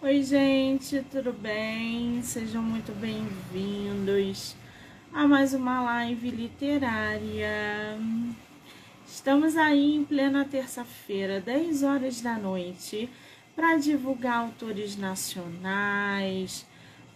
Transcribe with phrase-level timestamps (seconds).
[0.00, 2.22] Oi, gente, tudo bem?
[2.22, 4.54] Sejam muito bem-vindos
[5.12, 7.98] a mais uma live literária.
[9.04, 13.10] Estamos aí em plena terça-feira, 10 horas da noite,
[13.56, 16.64] para divulgar autores nacionais,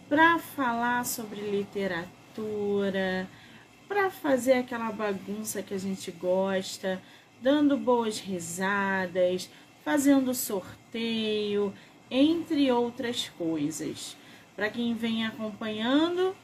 [0.09, 3.29] para falar sobre literatura,
[3.87, 7.01] para fazer aquela bagunça que a gente gosta,
[7.41, 9.49] dando boas risadas,
[9.85, 11.73] fazendo sorteio
[12.13, 14.15] entre outras coisas.
[14.55, 16.35] Para quem vem acompanhando,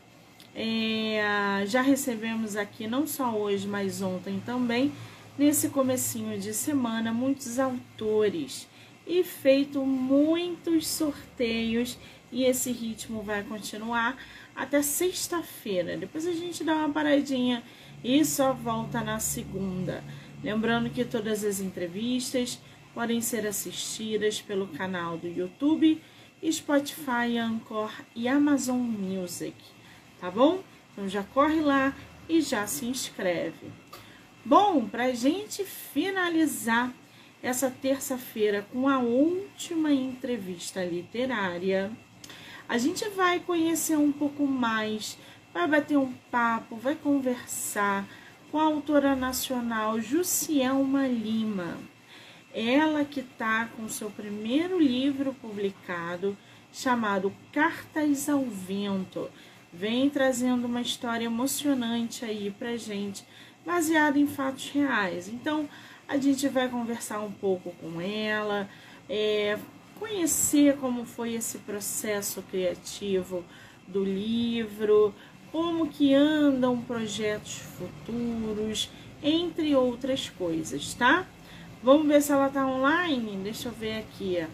[0.56, 4.92] é, já recebemos aqui, não só hoje, mas ontem também,
[5.38, 8.68] nesse comecinho de semana, muitos autores
[9.06, 11.98] e feito muitos sorteios
[12.32, 14.18] e esse ritmo vai continuar
[14.56, 15.98] até sexta-feira.
[15.98, 17.64] Depois a gente dá uma paradinha
[18.04, 20.04] e só volta na segunda.
[20.44, 22.60] Lembrando que todas as entrevistas
[23.00, 26.02] podem ser assistidas pelo canal do YouTube,
[26.52, 29.56] Spotify, Anchor e Amazon Music,
[30.20, 30.62] tá bom?
[30.92, 31.96] Então já corre lá
[32.28, 33.72] e já se inscreve.
[34.44, 36.94] Bom, para gente finalizar
[37.42, 41.90] essa terça-feira com a última entrevista literária,
[42.68, 45.18] a gente vai conhecer um pouco mais,
[45.54, 48.06] vai bater um papo, vai conversar
[48.52, 51.89] com a autora nacional Jussielma Lima.
[52.62, 56.36] Ela que está com seu primeiro livro publicado,
[56.74, 59.30] chamado Cartas ao Vento,
[59.72, 63.24] vem trazendo uma história emocionante aí pra gente,
[63.66, 65.30] baseada em fatos reais.
[65.30, 65.70] Então,
[66.06, 68.70] a gente vai conversar um pouco com ela,
[69.08, 69.58] é,
[69.98, 73.46] conhecer como foi esse processo criativo
[73.88, 75.16] do livro,
[75.50, 78.90] como que andam projetos futuros,
[79.24, 81.26] entre outras coisas, tá?
[81.82, 83.38] Vamos ver se ela tá online?
[83.42, 84.46] Deixa eu ver aqui.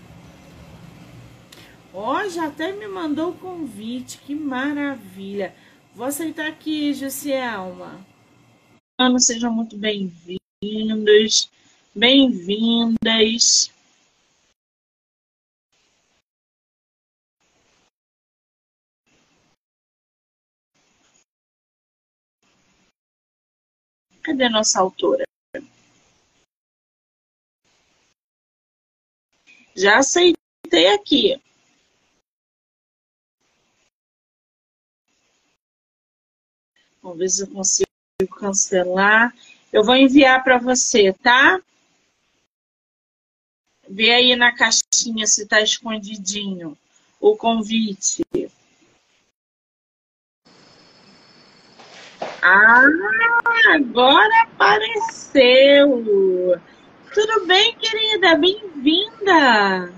[1.91, 4.19] Ó, oh, já até me mandou o convite.
[4.19, 5.55] Que maravilha.
[5.95, 8.05] Vou aceitar aqui, Jussielma.
[9.17, 11.49] Sejam muito bem-vindos,
[11.95, 13.71] bem-vindas.
[24.21, 25.25] Cadê nossa autora?
[29.75, 31.41] Já aceitei aqui.
[37.01, 37.87] Vamos ver se eu consigo
[38.39, 39.35] cancelar.
[39.71, 41.61] Eu vou enviar para você, tá?
[43.87, 46.77] Vê aí na caixinha se está escondidinho
[47.19, 48.23] o convite.
[52.41, 52.81] Ah,
[53.75, 56.01] agora apareceu.
[57.15, 58.35] Tudo bem, querida?
[58.35, 59.89] Bem-vinda!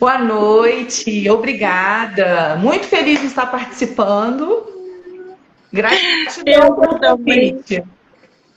[0.00, 2.56] Boa noite, obrigada.
[2.56, 4.66] Muito feliz de estar participando.
[5.72, 7.84] Gratidão pelo convite.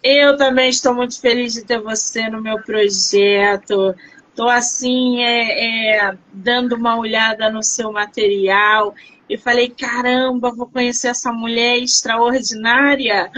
[0.02, 3.94] Eu também estou muito feliz de ter você no meu projeto.
[4.34, 8.96] Estou assim, é, é, dando uma olhada no seu material
[9.30, 13.32] e falei, caramba, vou conhecer essa mulher extraordinária.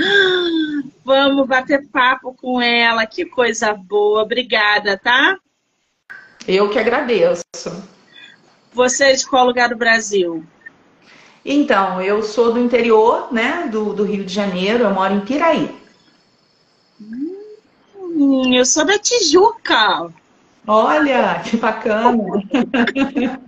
[1.03, 4.23] Vamos bater papo com ela, que coisa boa.
[4.23, 5.37] Obrigada, tá?
[6.47, 7.43] Eu que agradeço.
[8.71, 10.45] Você é de qual lugar do Brasil?
[11.43, 15.75] Então, eu sou do interior, né, do, do Rio de Janeiro, eu moro em Piraí.
[17.01, 20.09] Hum, eu sou da Tijuca.
[20.67, 22.11] Olha, que bacana.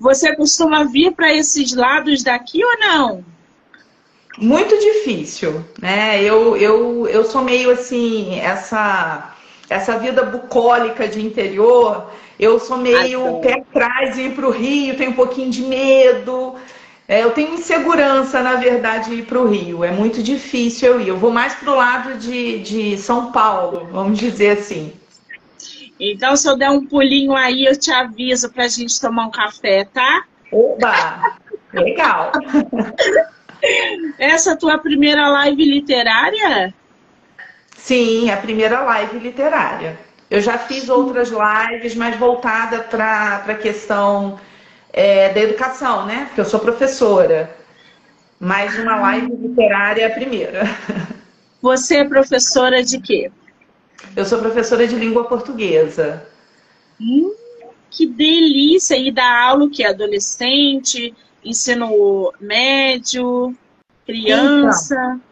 [0.00, 3.24] Você costuma vir para esses lados daqui ou não?
[4.38, 6.22] Muito difícil, né?
[6.22, 9.34] Eu, eu, eu sou meio assim, essa,
[9.68, 14.50] essa vida bucólica de interior, eu sou meio ah, pé atrás de ir para o
[14.50, 16.54] Rio, tenho um pouquinho de medo.
[17.06, 19.82] É, eu tenho insegurança, na verdade, ir para o Rio.
[19.82, 21.08] É muito difícil eu ir.
[21.08, 24.92] Eu vou mais para o lado de, de São Paulo, vamos dizer assim.
[26.00, 29.30] Então, se eu der um pulinho aí, eu te aviso para a gente tomar um
[29.30, 30.24] café, tá?
[30.50, 31.36] Oba!
[31.74, 32.32] Legal!
[34.18, 36.72] Essa é a tua primeira live literária?
[37.76, 39.98] Sim, a primeira live literária.
[40.30, 44.40] Eu já fiz outras lives, mas voltada para a questão
[44.92, 46.24] é, da educação, né?
[46.26, 47.54] Porque eu sou professora.
[48.38, 50.62] Mas uma live literária é a primeira.
[51.60, 53.30] Você é professora de quê?
[54.16, 56.26] Eu sou professora de língua portuguesa.
[57.00, 57.34] Hum,
[57.90, 58.96] que delícia!
[58.96, 61.14] E dá aula que é adolescente,
[61.44, 63.54] ensino médio,
[64.06, 64.94] criança.
[64.94, 65.30] Então,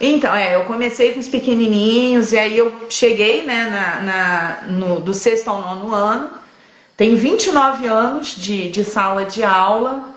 [0.00, 4.98] então, é, eu comecei com os pequenininhos e aí eu cheguei, né, na, na no,
[5.00, 6.30] do sexto ao nono ano.
[6.96, 10.14] tenho 29 anos de, de sala de aula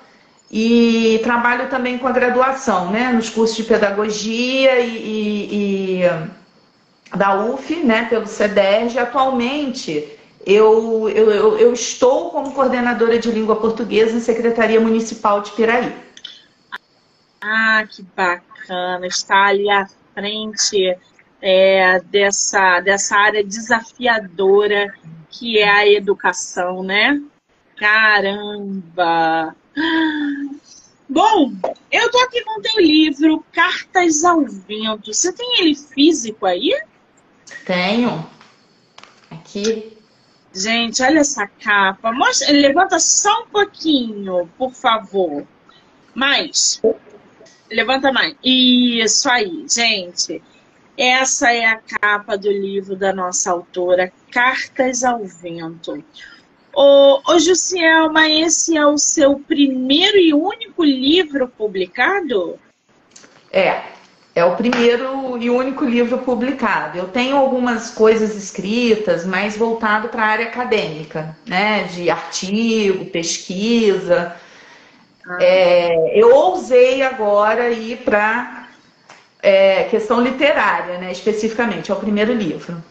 [0.50, 6.04] e trabalho também com a graduação, né, nos cursos de pedagogia e, e, e
[7.16, 9.00] da UF, né, pelo CEDERJ.
[9.00, 15.94] Atualmente, eu, eu, eu, estou como coordenadora de língua portuguesa em Secretaria Municipal de Piraí.
[17.42, 19.06] Ah, que bacana!
[19.08, 20.98] Está ali à frente
[21.42, 24.94] é, dessa, dessa área desafiadora
[25.30, 27.22] que é a educação, né?
[27.78, 29.56] Caramba!
[31.10, 31.52] Bom,
[31.92, 35.14] eu tô aqui com o teu livro, Cartas ao Vento.
[35.14, 36.74] Você tem ele físico aí?
[37.66, 38.30] Tenho.
[39.32, 39.98] Aqui.
[40.54, 42.12] Gente, olha essa capa.
[42.12, 45.46] Mostra, levanta só um pouquinho, por favor.
[46.14, 46.82] Mais.
[47.72, 48.36] Levanta mais.
[48.44, 50.44] Isso aí, gente.
[50.96, 56.04] Essa é a capa do livro da nossa autora, Cartas ao Vento.
[56.72, 62.60] Ô, ô Jussielma, esse é o seu primeiro e único livro publicado?
[63.52, 63.84] É,
[64.36, 66.98] é o primeiro e único livro publicado.
[66.98, 71.84] Eu tenho algumas coisas escritas, mais voltado para a área acadêmica, né?
[71.84, 74.36] De artigo, pesquisa.
[75.28, 75.38] Ah.
[75.40, 78.68] É, eu ousei agora ir para
[79.42, 81.12] é, questão literária, né?
[81.12, 82.84] Especificamente, é o primeiro livro.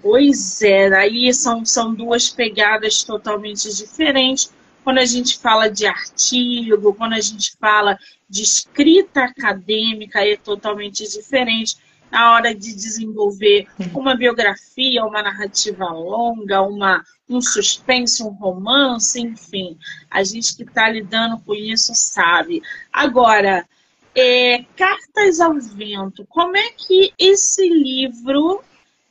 [0.00, 4.52] Pois é, aí são, são duas pegadas totalmente diferentes.
[4.84, 7.98] Quando a gente fala de artigo, quando a gente fala
[8.28, 11.76] de escrita acadêmica, é totalmente diferente.
[12.10, 19.78] Na hora de desenvolver uma biografia, uma narrativa longa, uma, um suspense, um romance, enfim.
[20.10, 22.62] A gente que está lidando com isso sabe.
[22.92, 23.66] Agora,
[24.14, 28.62] é, Cartas ao Vento, como é que esse livro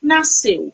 [0.01, 0.71] nasceu?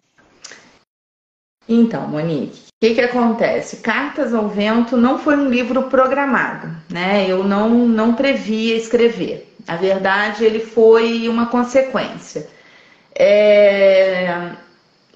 [1.67, 3.77] Então, Monique, o que, que acontece?
[3.77, 7.25] Cartas ao Vento não foi um livro programado, né?
[7.27, 9.53] Eu não, não previa escrever.
[9.67, 12.47] Na verdade, ele foi uma consequência.
[13.13, 14.51] É,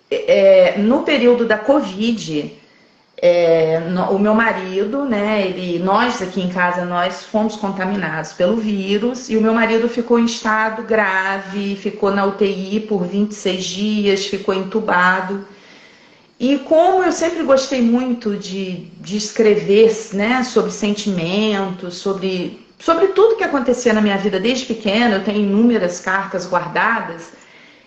[0.10, 2.60] é, no período da Covid,
[3.22, 8.58] é, no, o meu marido, né, ele, nós aqui em casa, nós fomos contaminados pelo
[8.58, 14.26] vírus e o meu marido ficou em estado grave, ficou na UTI por 26 dias,
[14.26, 15.46] ficou entubado.
[16.42, 23.36] E como eu sempre gostei muito de, de escrever né, sobre sentimentos, sobre, sobre tudo
[23.36, 27.32] que acontecia na minha vida desde pequena, eu tenho inúmeras cartas guardadas.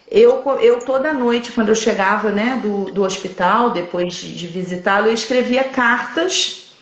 [0.09, 5.09] Eu, eu toda noite, quando eu chegava né, do, do hospital, depois de, de visitá-lo,
[5.09, 6.77] eu escrevia cartas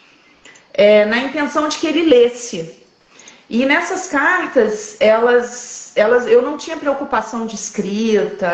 [0.75, 2.82] é, na intenção de que ele lesse.
[3.53, 8.49] E nessas cartas, elas elas, eu não tinha preocupação de escrita.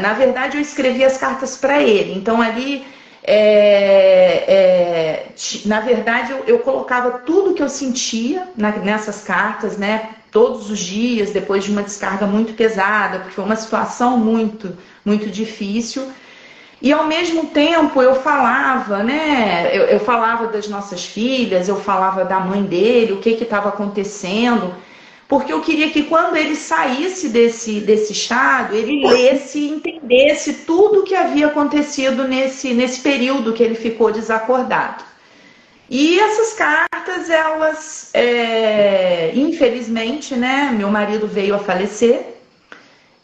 [0.00, 2.14] Na verdade, eu escrevia as cartas para ele.
[2.14, 2.86] Então ali,
[3.24, 5.26] é, é,
[5.66, 10.10] na verdade, eu, eu, colocava tudo que eu sentia na, nessas cartas, né?
[10.30, 15.28] Todos os dias, depois de uma descarga muito pesada, porque foi uma situação muito, muito
[15.30, 16.06] difícil.
[16.84, 19.70] E ao mesmo tempo eu falava, né?
[19.76, 24.74] Eu, eu falava das nossas filhas, eu falava da mãe dele, o que estava acontecendo
[25.26, 31.00] porque eu queria que quando ele saísse desse, desse estado, ele lesse e entendesse tudo
[31.00, 35.02] o que havia acontecido nesse, nesse período que ele ficou desacordado.
[35.88, 42.33] E essas cartas, elas, é, infelizmente, né, meu marido veio a falecer,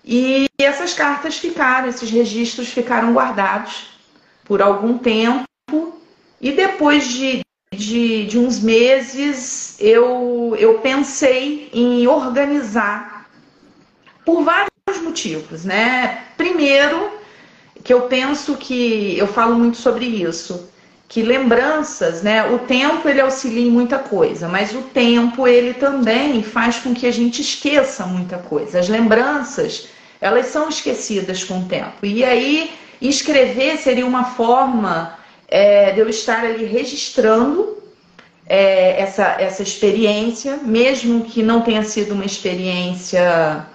[0.04, 3.88] e essas cartas ficaram, esses registros ficaram guardados
[4.44, 5.44] por algum tempo,
[6.40, 7.42] e depois de,
[7.72, 13.30] de, de uns meses eu, eu pensei em organizar
[14.24, 14.70] por vários
[15.02, 16.24] motivos, né?
[16.36, 17.12] Primeiro,
[17.84, 20.68] que eu penso que eu falo muito sobre isso,
[21.10, 22.48] que lembranças, né?
[22.52, 27.04] O tempo ele auxilia em muita coisa, mas o tempo ele também faz com que
[27.04, 28.78] a gente esqueça muita coisa.
[28.78, 29.88] As lembranças,
[30.20, 32.06] elas são esquecidas com o tempo.
[32.06, 32.70] E aí
[33.02, 37.82] escrever seria uma forma é, de eu estar ali registrando
[38.46, 43.66] é, essa, essa experiência, mesmo que não tenha sido uma experiência,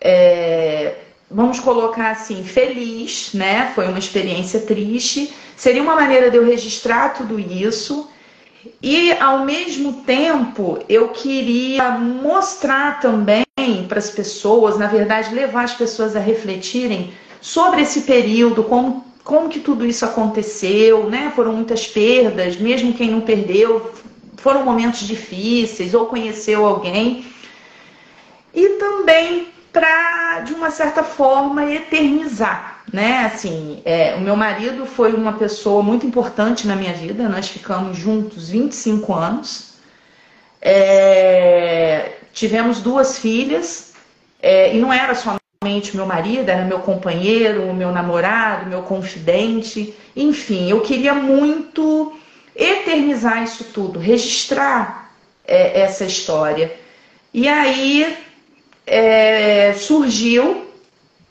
[0.00, 0.94] é,
[1.30, 3.72] vamos colocar assim, feliz, né?
[3.74, 5.34] Foi uma experiência triste.
[5.58, 8.08] Seria uma maneira de eu registrar tudo isso.
[8.80, 13.44] E ao mesmo tempo eu queria mostrar também
[13.88, 19.50] para as pessoas, na verdade, levar as pessoas a refletirem sobre esse período, como como
[19.50, 21.30] que tudo isso aconteceu, né?
[21.36, 23.92] Foram muitas perdas, mesmo quem não perdeu,
[24.38, 27.26] foram momentos difíceis ou conheceu alguém.
[28.54, 33.30] E também para, de uma certa forma, eternizar né?
[33.32, 37.28] Assim, é, o meu marido foi uma pessoa muito importante na minha vida.
[37.28, 39.74] Nós ficamos juntos 25 anos.
[40.60, 43.92] É, tivemos duas filhas
[44.42, 49.94] é, e não era somente meu marido, era meu companheiro, meu namorado, meu confidente.
[50.16, 52.18] Enfim, eu queria muito
[52.56, 55.12] eternizar isso tudo, registrar
[55.46, 56.74] é, essa história.
[57.32, 58.16] E aí
[58.86, 60.66] é, surgiu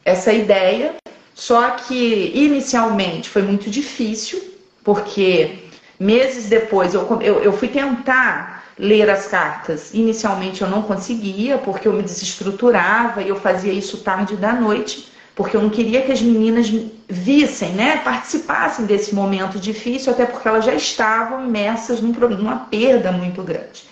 [0.05, 0.95] essa ideia
[1.37, 4.41] só que inicialmente foi muito difícil,
[4.83, 5.59] porque
[5.99, 9.93] meses depois eu, eu, eu fui tentar ler as cartas.
[9.93, 15.11] Inicialmente eu não conseguia, porque eu me desestruturava e eu fazia isso tarde da noite,
[15.35, 16.73] porque eu não queria que as meninas
[17.07, 23.11] vissem, né, participassem desse momento difícil, até porque elas já estavam imersas num, numa perda
[23.11, 23.83] muito grande.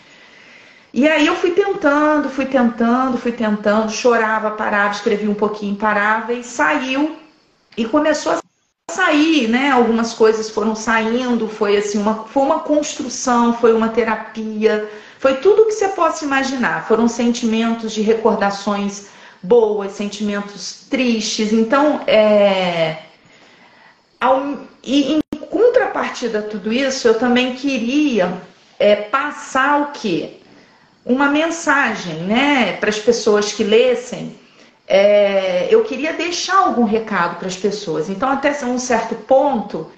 [0.92, 6.34] E aí eu fui tentando, fui tentando, fui tentando, chorava, parava, escrevia um pouquinho, parava
[6.34, 7.24] e saiu
[7.78, 8.40] e começou a
[8.92, 9.72] sair, né?
[9.72, 14.90] Algumas coisas foram saindo, foi assim uma, foi uma construção, foi uma terapia,
[15.20, 16.88] foi tudo que você possa imaginar.
[16.88, 19.08] Foram sentimentos de recordações
[19.42, 21.52] boas, sentimentos tristes.
[21.52, 22.98] Então, é,
[24.20, 28.42] ao, e em contrapartida a tudo isso, eu também queria
[28.80, 30.38] é, passar o quê?
[31.06, 34.36] Uma mensagem, né, para as pessoas que lessem
[34.88, 38.10] é, eu queria deixar algum recado para as pessoas.
[38.10, 39.92] Então, até um certo ponto,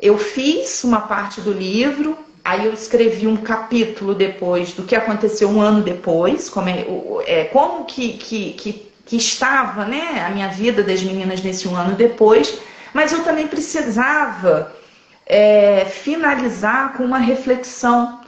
[0.00, 5.48] eu fiz uma parte do livro, aí eu escrevi um capítulo depois do que aconteceu
[5.48, 6.86] um ano depois, como, é,
[7.26, 11.76] é como que, que, que, que, estava né, a minha vida das meninas nesse um
[11.76, 12.58] ano depois,
[12.94, 14.72] mas eu também precisava
[15.26, 18.20] é, finalizar com uma reflexão.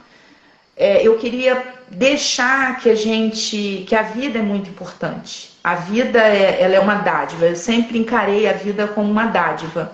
[0.75, 5.51] É, eu queria deixar que a gente, que a vida é muito importante.
[5.63, 7.45] A vida é, ela é uma dádiva.
[7.45, 9.93] Eu sempre encarei a vida como uma dádiva.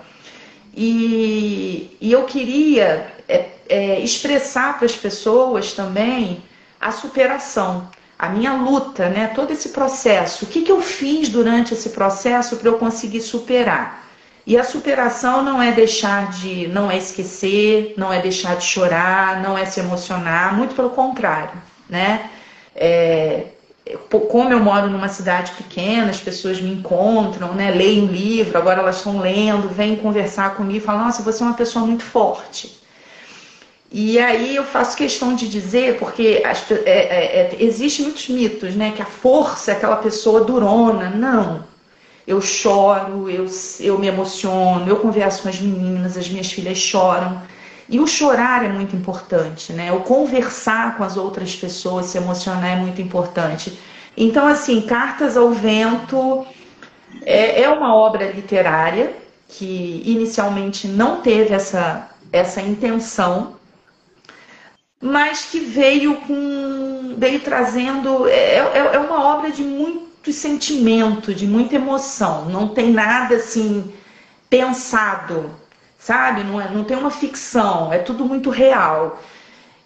[0.74, 6.42] E, e eu queria é, é, expressar para as pessoas também
[6.80, 9.28] a superação, a minha luta, né?
[9.34, 10.44] Todo esse processo.
[10.44, 14.00] O que, que eu fiz durante esse processo para eu conseguir superar?
[14.46, 19.42] E a superação não é deixar de, não é esquecer, não é deixar de chorar,
[19.42, 21.52] não é se emocionar, muito pelo contrário,
[21.90, 22.30] né?
[22.74, 23.46] É,
[24.28, 28.98] como eu moro numa cidade pequena, as pessoas me encontram, né, leem livro, agora elas
[28.98, 32.78] estão lendo, vêm conversar comigo e falam, nossa, você é uma pessoa muito forte.
[33.92, 38.74] E aí eu faço questão de dizer, porque as, é, é, é, existem muitos mitos,
[38.76, 41.10] né, que a força é aquela pessoa durona.
[41.10, 41.64] Não.
[42.24, 43.46] Eu choro, eu,
[43.80, 47.42] eu me emociono, eu converso com as meninas, as minhas filhas choram.
[47.90, 49.92] E o chorar é muito importante, né?
[49.92, 53.76] O conversar com as outras pessoas, se emocionar é muito importante.
[54.16, 56.46] Então, assim, Cartas ao Vento
[57.22, 59.12] é, é uma obra literária
[59.48, 63.56] que inicialmente não teve essa, essa intenção,
[65.02, 71.46] mas que veio com veio trazendo é, é, é uma obra de muito sentimento, de
[71.46, 72.44] muita emoção.
[72.44, 73.92] Não tem nada assim
[74.48, 75.50] pensado
[76.00, 76.42] sabe?
[76.42, 79.22] Não, é, não tem uma ficção, é tudo muito real.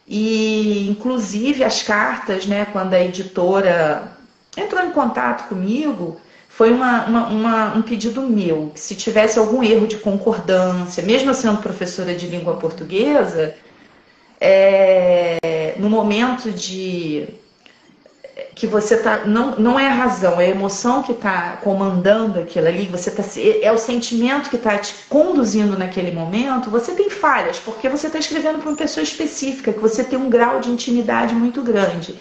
[0.07, 4.13] E, inclusive, as cartas, né, quando a editora
[4.57, 9.63] entrou em contato comigo, foi uma, uma, uma, um pedido meu, que se tivesse algum
[9.63, 13.57] erro de concordância, mesmo sendo professora de língua portuguesa,
[14.41, 17.27] é, no momento de
[18.55, 22.67] que você tá não, não é a razão, é a emoção que está comandando aquilo
[22.67, 23.23] ali, você tá,
[23.63, 28.19] é o sentimento que está te conduzindo naquele momento, você tem falhas, porque você está
[28.19, 32.19] escrevendo para uma pessoa específica, que você tem um grau de intimidade muito grande.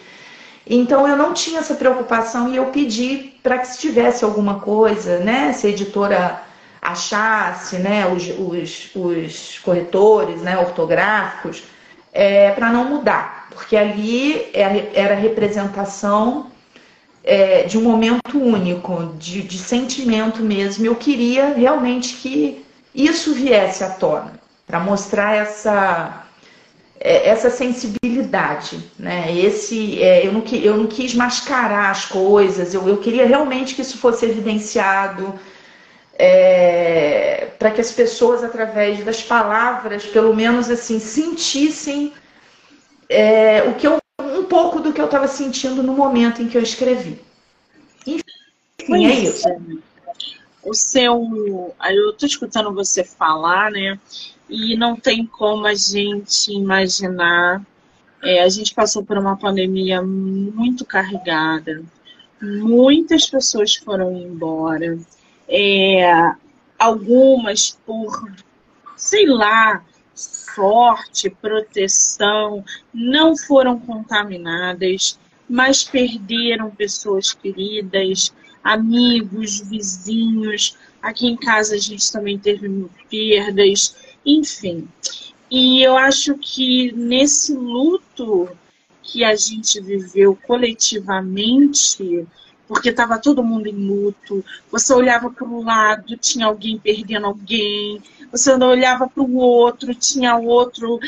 [0.66, 5.20] Então eu não tinha essa preocupação e eu pedi para que se tivesse alguma coisa,
[5.20, 6.44] né, se a editora
[6.82, 11.64] achasse, né, os, os, os corretores, né, ortográficos,
[12.14, 16.52] é, para não mudar porque ali é era representação
[17.24, 20.86] é, de um momento único, de, de sentimento mesmo.
[20.86, 24.34] Eu queria realmente que isso viesse à tona,
[24.68, 26.26] para mostrar essa,
[27.00, 28.80] é, essa sensibilidade.
[29.00, 29.34] Né?
[29.36, 33.82] Esse, é, eu, não, eu não quis mascarar as coisas, eu, eu queria realmente que
[33.82, 35.34] isso fosse evidenciado.
[36.16, 42.14] É, para que as pessoas, através das palavras, pelo menos assim, sentissem
[43.14, 46.58] é, o que eu, um pouco do que eu estava sentindo no momento em que
[46.58, 47.22] eu escrevi.
[48.06, 49.48] Enfim, é isso.
[49.48, 49.60] É.
[50.64, 51.74] O seu.
[51.90, 54.00] Eu estou escutando você falar, né?
[54.50, 57.62] E não tem como a gente imaginar.
[58.22, 61.84] É, a gente passou por uma pandemia muito carregada,
[62.42, 64.98] muitas pessoas foram embora.
[65.48, 66.34] É,
[66.80, 68.32] algumas por,
[68.96, 69.84] sei lá,
[70.56, 75.18] sorte, proteção, não foram contaminadas,
[75.50, 78.34] mas perderam pessoas queridas,
[78.64, 80.78] amigos, vizinhos.
[81.02, 82.70] Aqui em casa a gente também teve
[83.10, 83.96] perdas,
[84.26, 84.88] enfim.
[85.52, 88.50] E eu acho que nesse luto
[89.04, 92.26] que a gente viveu coletivamente,
[92.68, 98.02] porque estava todo mundo em luto, você olhava para o lado, tinha alguém perdendo alguém,
[98.32, 101.00] você olhava para o outro, tinha outro.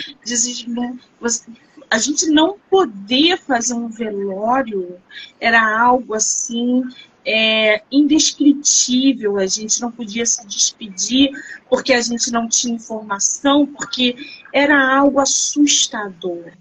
[1.90, 4.98] A gente não poder fazer um velório
[5.40, 6.84] era algo assim
[7.26, 9.38] é, indescritível.
[9.38, 11.32] A gente não podia se despedir
[11.70, 14.16] porque a gente não tinha informação, porque
[14.54, 16.52] era algo assustador.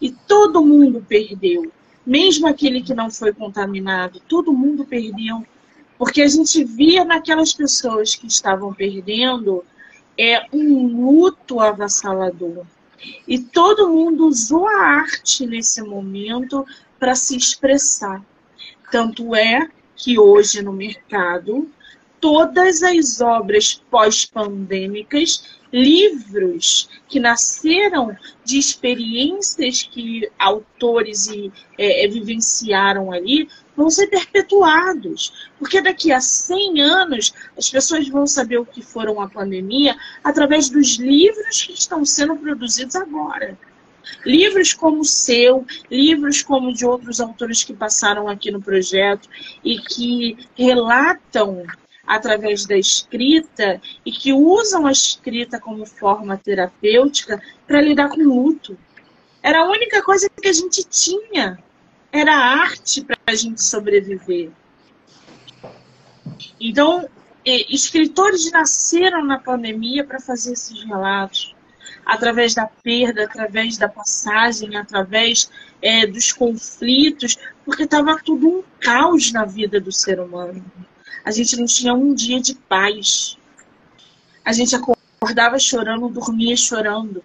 [0.00, 1.72] E todo mundo perdeu,
[2.08, 5.46] mesmo aquele que não foi contaminado, todo mundo perdeu,
[5.98, 9.62] porque a gente via naquelas pessoas que estavam perdendo
[10.16, 12.64] é um luto avassalador.
[13.26, 16.64] E todo mundo usou a arte nesse momento
[16.98, 18.24] para se expressar.
[18.90, 21.68] Tanto é que hoje no mercado,
[22.18, 33.12] todas as obras pós-pandêmicas livros que nasceram de experiências que autores e, é, é, vivenciaram
[33.12, 35.48] ali vão ser perpetuados.
[35.58, 40.68] Porque daqui a 100 anos as pessoas vão saber o que foram a pandemia através
[40.68, 43.56] dos livros que estão sendo produzidos agora.
[44.24, 49.28] Livros como o seu, livros como de outros autores que passaram aqui no projeto
[49.62, 51.64] e que relatam
[52.08, 58.78] através da escrita e que usam a escrita como forma terapêutica para lidar com luto.
[59.42, 61.58] Era a única coisa que a gente tinha.
[62.10, 64.50] Era a arte para a gente sobreviver.
[66.58, 67.06] Então,
[67.44, 71.54] escritores nasceram na pandemia para fazer esses relatos.
[72.06, 75.50] Através da perda, através da passagem, através
[75.82, 80.64] é, dos conflitos, porque estava tudo um caos na vida do ser humano.
[81.24, 83.36] A gente não tinha um dia de paz.
[84.44, 87.22] A gente acordava chorando, dormia chorando.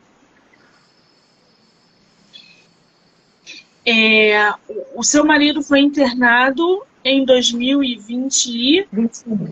[3.85, 4.53] É,
[4.95, 9.49] o seu marido foi internado em 2020 21.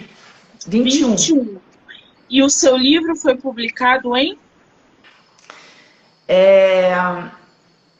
[0.67, 1.09] 21.
[1.09, 1.59] 21.
[2.29, 4.37] E o seu livro foi publicado em?
[6.27, 6.93] É,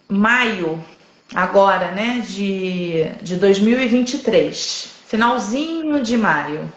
[0.08, 0.82] maio,
[1.36, 5.01] agora, né, de, de 2023.
[5.12, 6.72] Finalzinho de maio.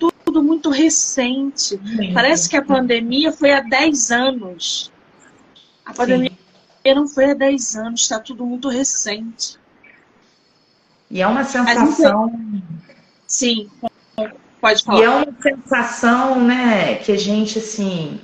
[0.00, 1.78] Tudo muito recente.
[1.78, 2.12] Sim.
[2.12, 4.90] Parece que a pandemia foi há 10 anos.
[5.86, 6.32] A pandemia
[6.84, 6.94] Sim.
[6.96, 9.56] não foi há 10 anos, está tudo muito recente.
[11.08, 12.32] E é uma sensação.
[13.28, 13.70] Sim,
[14.60, 14.98] pode falar.
[14.98, 18.20] E é uma sensação, né, que a gente, assim.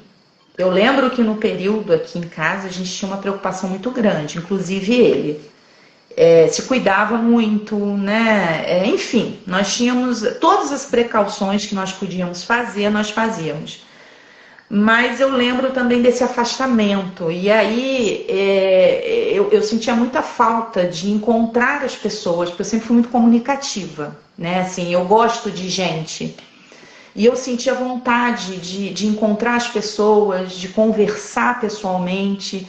[0.58, 4.38] Eu lembro que no período aqui em casa a gente tinha uma preocupação muito grande,
[4.38, 5.50] inclusive ele
[6.16, 8.64] é, se cuidava muito, né?
[8.66, 13.82] É, enfim, nós tínhamos todas as precauções que nós podíamos fazer, nós fazíamos.
[14.72, 21.10] Mas eu lembro também desse afastamento, e aí é, eu, eu, sentia muita falta de
[21.10, 24.60] encontrar as pessoas, porque eu sempre fui muito comunicativa, né?
[24.60, 26.36] Assim, eu gosto de gente.
[27.16, 32.68] E eu sentia vontade de, de encontrar as pessoas, de conversar pessoalmente.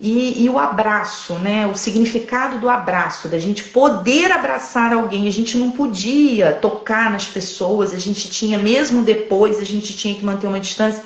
[0.00, 1.66] E, e, o abraço, né?
[1.66, 5.28] O significado do abraço, da gente poder abraçar alguém.
[5.28, 10.14] A gente não podia tocar nas pessoas, a gente tinha, mesmo depois, a gente tinha
[10.14, 11.02] que manter uma distância.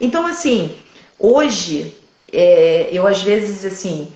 [0.00, 0.74] Então, assim,
[1.18, 1.94] hoje,
[2.32, 4.10] é, eu às vezes, assim,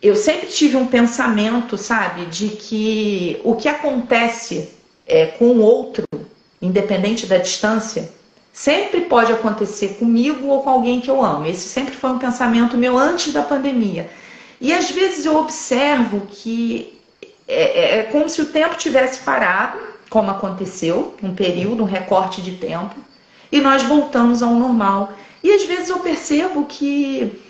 [0.00, 4.70] eu sempre tive um pensamento, sabe, de que o que acontece
[5.06, 6.04] é, com o outro,
[6.60, 8.08] independente da distância,
[8.52, 11.46] sempre pode acontecer comigo ou com alguém que eu amo.
[11.46, 14.10] Esse sempre foi um pensamento meu antes da pandemia.
[14.60, 17.00] E às vezes eu observo que
[17.48, 22.42] é, é, é como se o tempo tivesse parado, como aconteceu, um período, um recorte
[22.42, 22.94] de tempo,
[23.50, 25.12] e nós voltamos ao normal.
[25.42, 27.40] E às vezes eu percebo que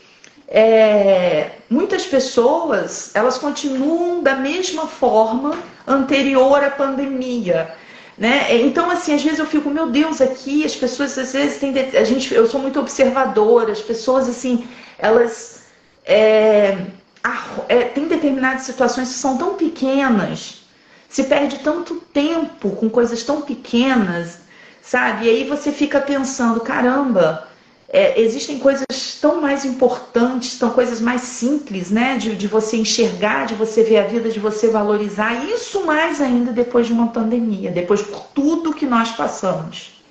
[0.49, 7.75] é, muitas pessoas elas continuam da mesma forma anterior à pandemia.
[8.23, 8.55] Né?
[8.63, 11.75] Então, assim, às vezes eu fico, meu Deus, aqui as pessoas às vezes têm.
[11.77, 15.65] A gente, eu sou muito observadora, as pessoas, assim, elas
[16.05, 16.87] é,
[17.69, 20.63] é, têm determinadas situações que são tão pequenas,
[21.09, 24.39] se perde tanto tempo com coisas tão pequenas,
[24.81, 25.27] sabe?
[25.27, 27.49] E aí você fica pensando, caramba,
[27.93, 32.17] é, existem coisas tão mais importantes, são coisas mais simples, né?
[32.17, 35.45] De, de você enxergar, de você ver a vida, de você valorizar.
[35.45, 40.03] Isso mais ainda depois de uma pandemia, depois de tudo que nós passamos.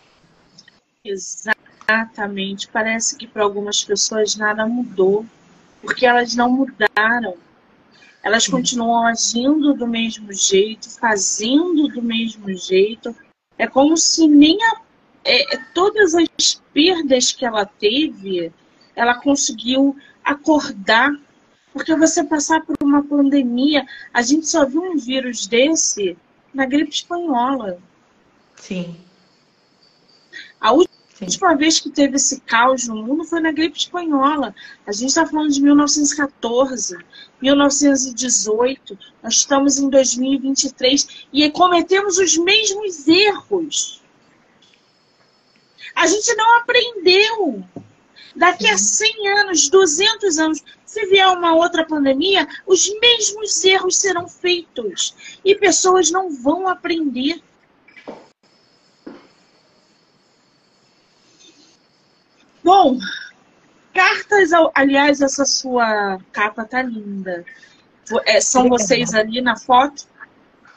[1.03, 2.67] Exatamente.
[2.67, 5.25] Parece que para algumas pessoas nada mudou,
[5.81, 7.35] porque elas não mudaram.
[8.21, 8.51] Elas Sim.
[8.51, 13.15] continuam agindo do mesmo jeito, fazendo do mesmo jeito.
[13.57, 14.81] É como se nem a
[15.23, 18.51] é, todas as perdas que ela teve,
[18.95, 21.11] ela conseguiu acordar.
[21.73, 26.17] Porque você passar por uma pandemia, a gente só viu um vírus desse
[26.53, 27.79] na gripe espanhola.
[28.57, 28.97] Sim.
[30.59, 31.57] A última Sim.
[31.57, 34.53] vez que teve esse caos no mundo foi na gripe espanhola.
[34.85, 36.97] A gente está falando de 1914,
[37.41, 44.00] 1918, nós estamos em 2023 e cometemos os mesmos erros.
[45.95, 47.63] A gente não aprendeu.
[48.35, 54.27] Daqui a 100 anos, 200 anos, se vier uma outra pandemia, os mesmos erros serão
[54.27, 57.41] feitos e pessoas não vão aprender.
[62.63, 62.97] Bom,
[63.93, 67.43] cartas, aliás, essa sua capa tá linda.
[68.25, 70.05] É, são vocês ali na foto?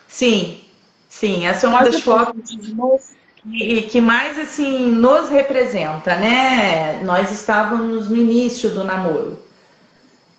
[0.09, 0.64] Sim,
[1.09, 2.57] sim, essa é uma das fotos.
[3.52, 7.02] E que mais assim nos representa, né?
[7.04, 9.38] Nós estávamos no início do namoro.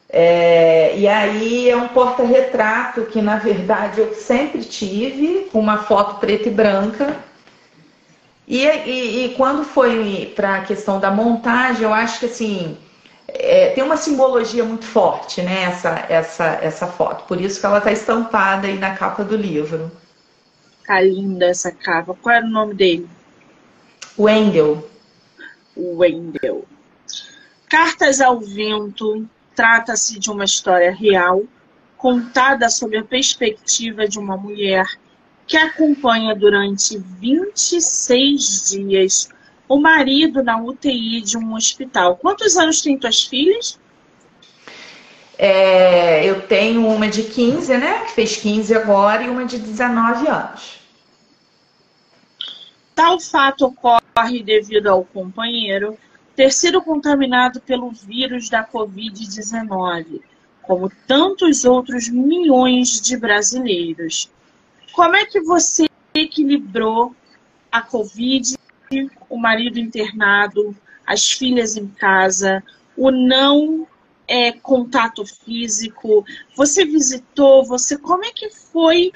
[0.10, 6.50] É, e aí é um porta-retrato que na verdade eu sempre tive, uma foto preta
[6.50, 7.16] e branca.
[8.48, 12.78] E, e, e quando foi para a questão da montagem, eu acho que assim
[13.28, 15.64] é, tem uma simbologia muito forte, né?
[15.64, 17.26] Essa, essa, essa foto.
[17.28, 19.92] Por isso que ela está estampada aí na capa do livro.
[20.86, 22.14] Tá linda essa capa.
[22.14, 23.10] Qual era o nome dele?
[24.18, 24.88] Wendel.
[25.76, 26.66] Wendel.
[27.68, 31.44] Cartas ao Vento trata-se de uma história real,
[31.98, 34.86] contada sob a perspectiva de uma mulher
[35.48, 39.30] que acompanha durante 26 dias
[39.68, 42.18] o marido na UTI de um hospital.
[42.18, 43.80] Quantos anos tem tuas filhas?
[45.38, 48.06] É, eu tenho uma de 15, né?
[48.06, 50.80] Que fez 15 agora, e uma de 19 anos.
[52.94, 55.98] Tal fato ocorre devido ao companheiro
[56.36, 60.22] ter sido contaminado pelo vírus da Covid-19,
[60.62, 64.30] como tantos outros milhões de brasileiros.
[64.94, 67.16] Como é que você equilibrou
[67.72, 68.58] a Covid,
[69.30, 72.64] o marido internado, as filhas em casa,
[72.96, 73.88] o não
[74.28, 76.26] é, contato físico?
[76.56, 77.66] Você visitou?
[77.66, 79.12] Você como é que foi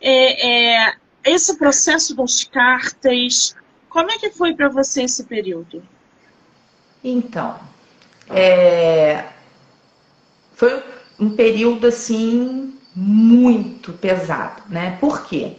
[0.00, 3.54] é, é, esse processo das cartas?
[3.88, 5.82] Como é que foi para você esse período?
[7.02, 7.58] Então,
[8.30, 9.24] é,
[10.54, 10.82] foi
[11.18, 14.96] um período assim muito pesado, né?
[15.00, 15.56] Por quê?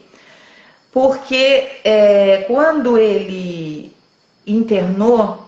[0.92, 3.94] Porque é, quando ele
[4.48, 5.48] internou,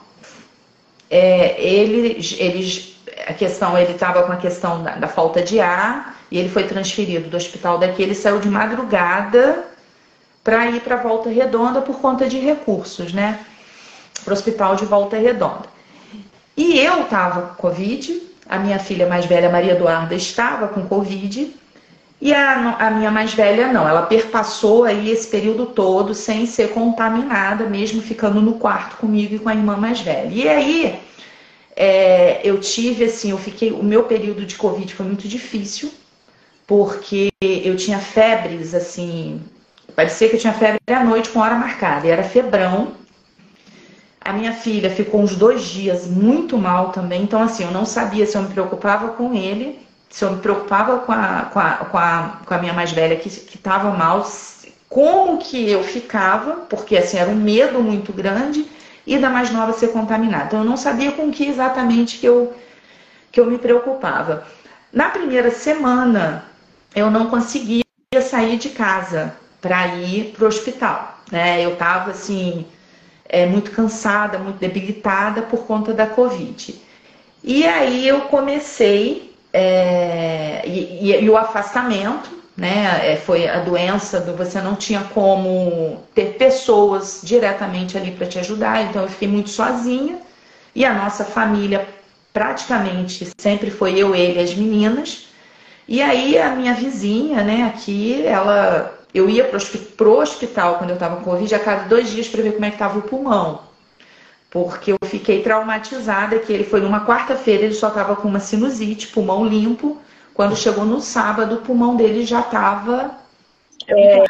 [1.10, 2.97] é, ele, eles
[3.28, 6.64] a questão, ele estava com a questão da, da, falta de ar e ele foi
[6.64, 8.02] transferido do hospital daqui.
[8.02, 9.66] Ele saiu de madrugada
[10.44, 13.40] para ir para Volta Redonda por conta de recursos, né?
[14.24, 15.66] Para o hospital de Volta Redonda.
[16.56, 21.54] E eu estava com Covid, a minha filha mais velha, Maria Eduarda, estava com Covid.
[22.22, 26.70] E a, a, minha mais velha não, ela perpassou aí esse período todo sem ser
[26.70, 30.30] contaminada, mesmo ficando no quarto comigo e com a irmã mais velha.
[30.32, 31.00] E aí
[31.78, 35.94] é, eu tive assim, eu fiquei, o meu período de Covid foi muito difícil,
[36.66, 39.42] porque eu tinha febres assim,
[39.96, 42.94] parecia que eu tinha febre à noite com hora marcada, e era febrão.
[44.20, 48.26] A minha filha ficou uns dois dias muito mal também, então assim, eu não sabia
[48.26, 51.98] se eu me preocupava com ele se eu me preocupava com a, com a, com
[51.98, 54.26] a, com a minha mais velha que estava mal,
[54.90, 58.66] como que eu ficava, porque assim era um medo muito grande,
[59.08, 60.48] e da mais nova ser contaminada.
[60.48, 62.54] Então eu não sabia com que exatamente que eu,
[63.32, 64.46] que eu me preocupava.
[64.92, 66.44] Na primeira semana
[66.94, 67.84] eu não conseguia
[68.22, 71.20] sair de casa para ir para o hospital.
[71.32, 71.64] Né?
[71.64, 72.66] Eu estava assim,
[73.28, 76.76] é, muito cansada, muito debilitada por conta da Covid.
[77.44, 83.14] E aí eu comecei é, e, e, e, o afastamento, né?
[83.14, 88.40] É, foi a doença do você não tinha como ter pessoas diretamente ali para te
[88.40, 90.20] ajudar, então eu fiquei muito sozinha.
[90.76, 91.88] E a nossa família
[92.34, 95.28] praticamente sempre foi eu, ele as meninas.
[95.88, 98.94] E aí a minha vizinha, né, aqui, ela.
[99.14, 99.60] Eu ia pro,
[99.96, 102.70] pro hospital quando eu estava com Covid a cada dois dias para ver como é
[102.70, 103.68] que estava o pulmão
[104.50, 109.08] porque eu fiquei traumatizada que ele foi numa quarta-feira, ele só estava com uma sinusite,
[109.10, 110.02] pulmão limpo.
[110.38, 113.18] Quando chegou no sábado, o pulmão dele já estava.
[113.88, 114.24] É,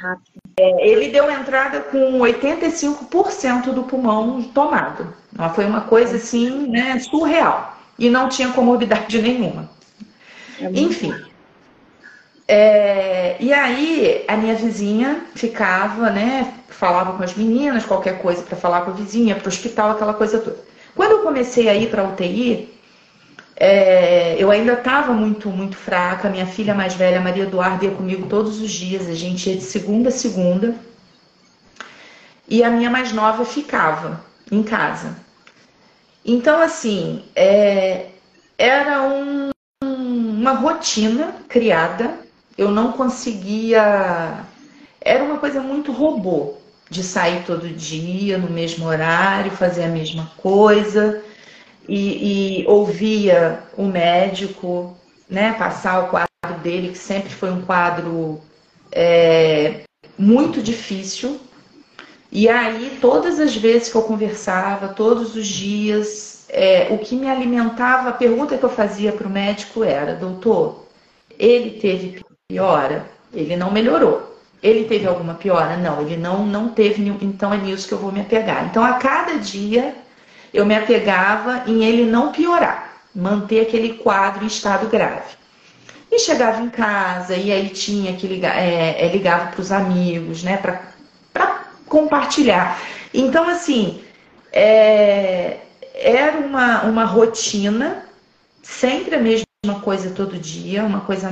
[0.57, 5.13] é, ele deu entrada com 85% do pulmão tomado.
[5.53, 7.77] Foi uma coisa assim, né, surreal.
[7.99, 9.69] E não tinha comorbidade nenhuma.
[10.61, 11.13] É Enfim.
[12.47, 16.53] É, e aí a minha vizinha ficava, né?
[16.69, 20.13] Falava com as meninas, qualquer coisa para falar com a vizinha, para o hospital, aquela
[20.13, 20.57] coisa toda.
[20.95, 22.76] Quando eu comecei a ir para a UTI,
[23.59, 26.29] é, eu ainda estava muito, muito fraca.
[26.29, 29.07] Minha filha mais velha, Maria Eduarda, ia comigo todos os dias.
[29.07, 30.75] A gente ia de segunda a segunda.
[32.47, 35.17] E a minha mais nova ficava em casa.
[36.23, 38.05] Então, assim, é,
[38.57, 39.49] era um,
[39.83, 42.13] uma rotina criada
[42.57, 44.43] eu não conseguia.
[44.99, 46.55] Era uma coisa muito robô
[46.89, 51.23] de sair todo dia no mesmo horário, fazer a mesma coisa
[51.87, 54.97] e, e ouvia o médico,
[55.29, 58.41] né, passar o quadro dele, que sempre foi um quadro
[58.91, 59.81] é,
[60.17, 61.39] muito difícil.
[62.31, 67.29] E aí, todas as vezes que eu conversava, todos os dias, é, o que me
[67.29, 70.87] alimentava, a pergunta que eu fazia para o médico era: doutor,
[71.37, 73.05] ele teve piora?
[73.33, 74.35] Ele não melhorou.
[74.61, 75.77] Ele teve alguma piora?
[75.77, 78.65] Não, ele não, não teve, então é nisso que eu vou me apegar.
[78.65, 79.95] Então, a cada dia,
[80.53, 85.35] eu me apegava em ele não piorar, manter aquele quadro em estado grave.
[86.11, 90.43] E chegava em casa, e aí tinha que ligar, é, é ligava para os amigos,
[90.43, 92.79] né, para compartilhar.
[93.13, 94.01] Então, assim,
[94.51, 95.57] é,
[95.93, 98.05] era uma, uma rotina,
[98.61, 101.29] sempre a mesma coisa todo dia, uma coisa.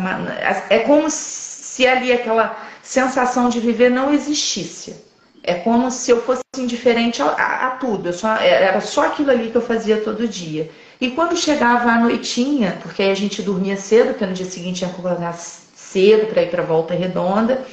[0.70, 5.05] É como se ali aquela sensação de viver não existisse.
[5.48, 8.12] É como se eu fosse indiferente a, a, a tudo.
[8.12, 10.72] Só, era só aquilo ali que eu fazia todo dia.
[11.00, 14.82] E quando chegava a noitinha, porque aí a gente dormia cedo, porque no dia seguinte
[14.82, 17.64] ia acordar cedo para ir para a volta redonda,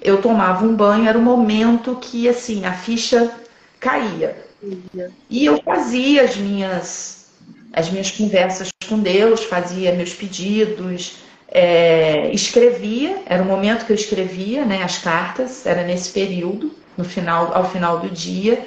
[0.00, 3.28] eu tomava um banho, era o momento que assim a ficha
[3.80, 4.36] caía.
[5.28, 7.20] E eu fazia as minhas
[7.72, 11.18] as minhas conversas com Deus, fazia meus pedidos,
[11.48, 17.04] é, escrevia, era o momento que eu escrevia né, as cartas, era nesse período, no
[17.04, 18.66] final, ao final do dia.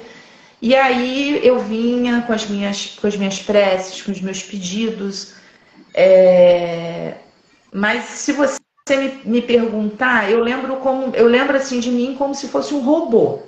[0.60, 5.34] E aí eu vinha com as minhas, com as minhas preces, com os meus pedidos.
[5.94, 7.14] É,
[7.72, 8.58] mas se você
[8.90, 12.80] me, me perguntar, eu lembro como eu lembro assim de mim como se fosse um
[12.80, 13.40] robô.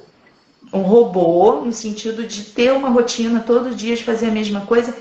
[0.72, 4.94] Um robô, no sentido de ter uma rotina todo dia de fazer a mesma coisa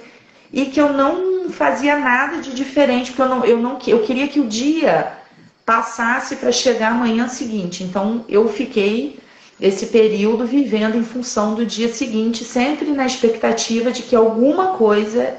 [0.53, 4.27] e que eu não fazia nada de diferente, porque eu não, eu não eu queria
[4.27, 5.17] que o dia
[5.65, 7.83] passasse para chegar amanhã seguinte.
[7.83, 9.19] Então eu fiquei
[9.59, 15.37] esse período vivendo em função do dia seguinte, sempre na expectativa de que alguma coisa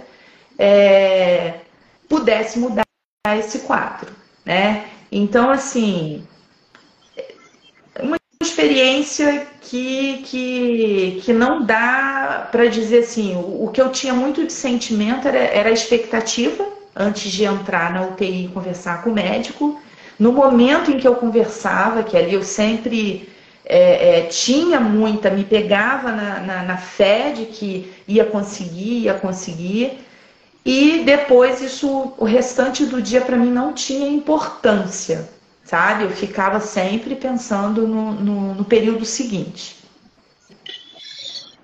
[0.59, 1.55] é,
[2.09, 2.85] pudesse mudar
[3.38, 4.11] esse quadro,
[4.44, 4.87] né?
[5.12, 6.26] Então assim,
[8.00, 13.35] uma experiência que, que, que não dá para dizer assim.
[13.37, 17.92] O, o, que eu tinha muito de sentimento era, era a expectativa antes de entrar
[17.92, 19.81] na UTI e conversar com o médico.
[20.18, 23.29] No momento em que eu conversava, que ali eu sempre
[23.66, 29.14] é, é, tinha muita, me pegava na, na, na fé de que ia conseguir, ia
[29.14, 29.98] conseguir.
[30.64, 35.29] E depois isso, o restante do dia para mim não tinha importância
[35.66, 36.05] sabe?
[36.05, 39.76] Eu ficava sempre pensando no, no, no período seguinte.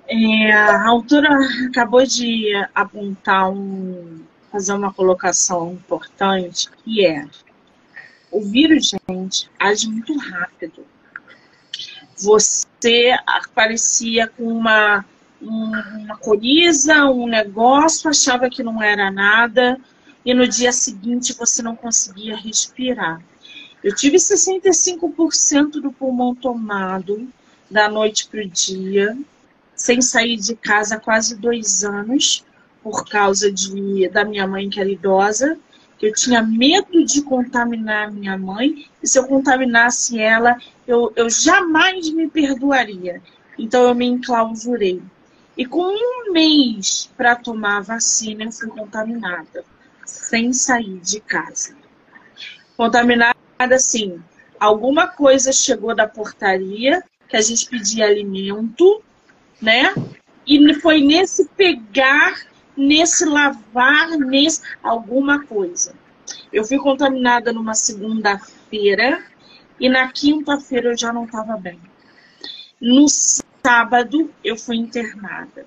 [0.08, 1.28] É, a autora
[1.68, 7.24] acabou de apontar um, fazer uma colocação importante, que é
[8.30, 10.84] o vírus, gente, age muito rápido.
[12.22, 15.04] Você aparecia com uma,
[15.40, 19.78] uma coriza, um negócio, achava que não era nada,
[20.24, 23.20] e no dia seguinte você não conseguia respirar.
[23.82, 27.28] Eu tive 65% do pulmão tomado
[27.68, 29.16] da noite para o dia,
[29.74, 32.44] sem sair de casa há quase dois anos,
[32.82, 35.58] por causa de, da minha mãe, que era idosa,
[36.02, 42.10] eu tinha medo de contaminar minha mãe, e se eu contaminasse ela, eu, eu jamais
[42.10, 43.22] me perdoaria.
[43.56, 45.00] Então eu me enclausurei.
[45.56, 49.64] E com um mês para tomar a vacina, eu fui contaminada,
[50.04, 51.76] sem sair de casa.
[52.76, 54.20] Contaminada assim,
[54.58, 59.00] alguma coisa chegou da portaria que a gente pedia alimento,
[59.60, 59.94] né?
[60.44, 62.40] E foi nesse pegar,
[62.76, 65.94] nesse lavar, nesse alguma coisa.
[66.52, 69.22] Eu fui contaminada numa segunda-feira
[69.78, 71.80] e na quinta-feira eu já não estava bem.
[72.80, 75.66] No sábado eu fui internada.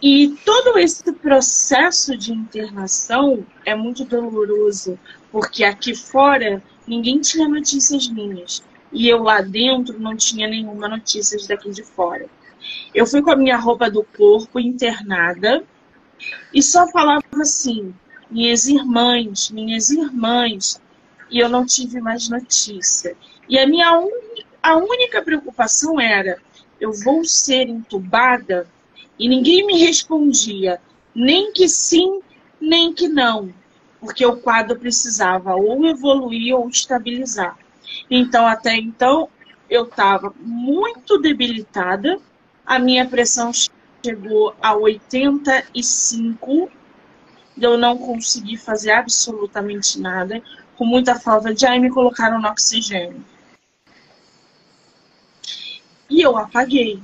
[0.00, 4.98] E todo esse processo de internação é muito doloroso,
[5.30, 8.62] porque aqui fora ninguém tinha notícias minhas.
[8.92, 12.26] E eu lá dentro não tinha nenhuma notícia daqui de fora.
[12.92, 15.64] Eu fui com a minha roupa do corpo internada
[16.52, 17.94] e só falava assim:
[18.30, 20.80] minhas irmãs, minhas irmãs.
[21.30, 23.16] E eu não tive mais notícia.
[23.48, 24.10] E a minha un...
[24.62, 26.38] a única preocupação era:
[26.80, 28.66] eu vou ser entubada?
[29.18, 30.80] E ninguém me respondia,
[31.14, 32.20] nem que sim,
[32.60, 33.52] nem que não,
[34.00, 37.56] porque o quadro precisava ou evoluir ou estabilizar.
[38.10, 39.28] Então, até então,
[39.68, 42.18] eu estava muito debilitada,
[42.64, 43.52] a minha pressão
[44.04, 46.70] chegou a 85,
[47.60, 50.42] eu não consegui fazer absolutamente nada,
[50.76, 53.24] com muita falta de ar, e me colocaram no oxigênio.
[56.10, 57.00] E eu apaguei.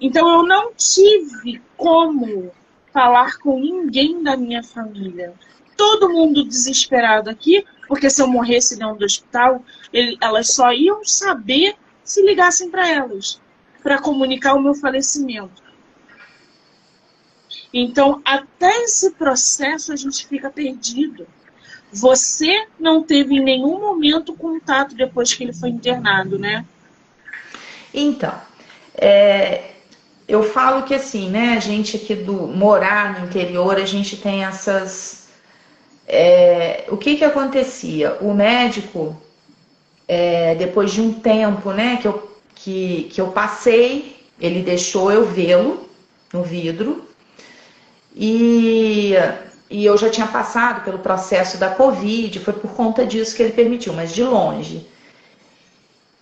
[0.00, 2.50] Então eu não tive como
[2.92, 5.34] falar com ninguém da minha família.
[5.76, 11.04] Todo mundo desesperado aqui, porque se eu morresse dentro do hospital, ele, elas só iam
[11.04, 13.40] saber se ligassem para elas,
[13.82, 15.67] para comunicar o meu falecimento.
[17.72, 21.26] Então, até esse processo a gente fica perdido.
[21.92, 26.64] Você não teve em nenhum momento contato depois que ele foi internado, né?
[27.92, 28.34] Então,
[28.94, 29.70] é,
[30.26, 34.44] eu falo que assim, né, a gente aqui do morar no interior, a gente tem
[34.44, 35.28] essas.
[36.06, 38.16] É, o que que acontecia?
[38.20, 39.20] O médico,
[40.06, 45.26] é, depois de um tempo, né, que eu, que, que eu passei, ele deixou eu
[45.26, 45.88] vê-lo
[46.32, 47.07] no vidro
[48.20, 49.14] e,
[49.70, 53.52] e eu já tinha passado pelo processo da Covid, foi por conta disso que ele
[53.52, 54.84] permitiu, mas de longe.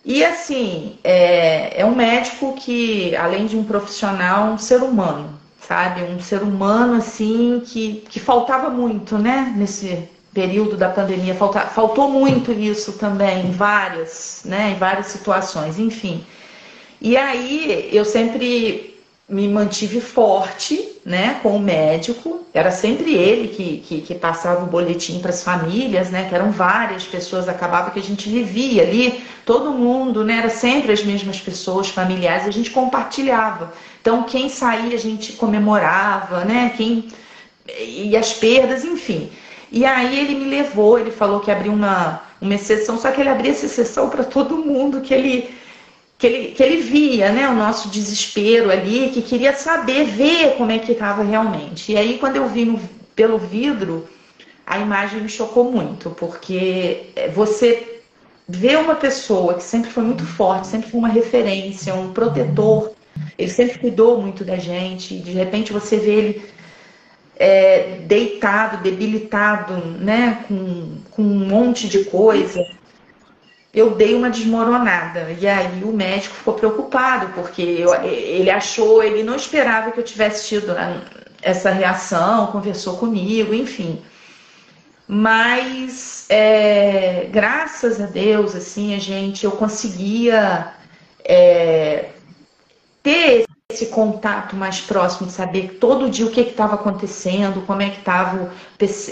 [0.05, 5.31] E assim, é, é um médico que, além de um profissional, um ser humano,
[5.67, 6.03] sabe?
[6.03, 9.55] Um ser humano assim que, que faltava muito, né?
[9.57, 14.73] Nesse período da pandemia, falta, faltou muito isso também em várias, né?
[14.73, 16.25] Em várias situações, enfim.
[17.01, 18.96] E aí eu sempre
[19.29, 22.47] me mantive forte, né, com o médico.
[22.55, 26.53] Era sempre ele que, que, que passava o boletim para as famílias, né, que eram
[26.53, 27.49] várias pessoas.
[27.49, 32.47] Acabava que a gente vivia ali, todo mundo, né, era sempre as mesmas pessoas, familiares.
[32.47, 33.73] A gente compartilhava.
[34.01, 37.09] Então, quem saía a gente comemorava, né, quem
[37.79, 39.29] e as perdas, enfim.
[39.73, 43.29] E aí ele me levou, ele falou que abriu uma, uma exceção, só que ele
[43.29, 45.55] abria essa exceção para todo mundo, que ele
[46.19, 50.71] que ele, que ele via né, o nosso desespero ali, que queria saber, ver como
[50.71, 51.93] é que estava realmente.
[51.93, 52.81] E aí, quando eu vi no,
[53.15, 54.09] pelo vidro,
[54.67, 58.01] a imagem me chocou muito, porque é, você
[58.49, 62.93] vê uma pessoa que sempre foi muito forte, sempre foi uma referência, um protetor,
[63.39, 66.43] ele sempre cuidou muito da gente, e de repente você vê ele
[67.39, 72.65] é, deitado, debilitado, né, com, com um monte de coisa
[73.77, 75.31] eu dei uma desmoronada.
[75.39, 80.05] E aí o médico ficou preocupado, porque eu, ele achou, ele não esperava que eu
[80.05, 81.03] tivesse tido né,
[81.43, 84.03] essa reação, conversou comigo, enfim.
[85.07, 90.73] Mas é, graças a Deus, assim, a gente, eu conseguia
[91.23, 92.07] é,
[93.03, 93.46] ter
[93.77, 97.99] esse contato mais próximo, de saber todo dia o que estava acontecendo, como é que
[97.99, 98.51] estava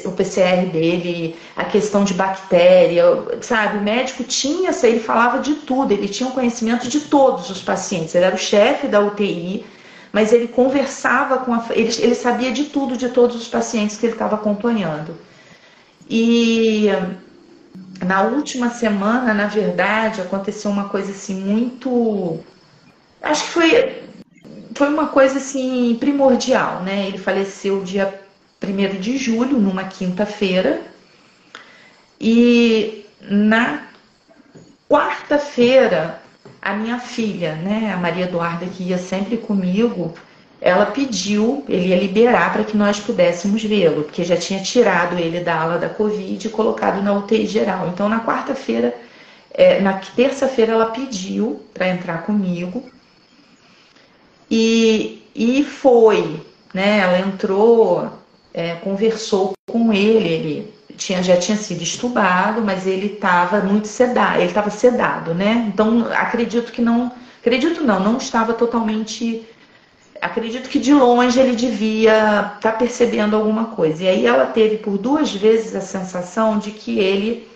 [0.06, 3.04] o PCR dele, a questão de bactéria,
[3.42, 3.78] sabe?
[3.78, 8.14] O médico tinha, ele falava de tudo, ele tinha um conhecimento de todos os pacientes,
[8.14, 9.66] ele era o chefe da UTI,
[10.10, 11.66] mas ele conversava com a.
[11.70, 15.14] Ele, ele sabia de tudo de todos os pacientes que ele estava acompanhando.
[16.08, 16.88] E
[18.04, 22.38] na última semana, na verdade, aconteceu uma coisa assim muito.
[23.20, 24.03] Acho que foi
[24.74, 27.06] foi uma coisa assim primordial, né?
[27.06, 28.12] Ele faleceu dia
[28.62, 30.80] 1 de julho, numa quinta-feira,
[32.20, 33.82] e na
[34.88, 36.20] quarta-feira,
[36.60, 40.14] a minha filha, né, a Maria Eduarda, que ia sempre comigo,
[40.60, 45.40] ela pediu, ele ia liberar para que nós pudéssemos vê-lo, porque já tinha tirado ele
[45.40, 47.88] da ala da Covid e colocado na UTI geral.
[47.88, 48.94] Então, na quarta-feira,
[49.52, 52.88] é, na terça-feira, ela pediu para entrar comigo.
[54.56, 56.40] E, e foi,
[56.72, 57.00] né?
[57.00, 58.08] Ela entrou,
[58.52, 64.36] é, conversou com ele, ele tinha, já tinha sido estubado, mas ele estava muito sedado,
[64.38, 65.68] ele estava sedado, né?
[65.74, 69.44] Então acredito que não, acredito não, não estava totalmente.
[70.20, 74.04] Acredito que de longe ele devia estar tá percebendo alguma coisa.
[74.04, 77.48] E aí ela teve por duas vezes a sensação de que ele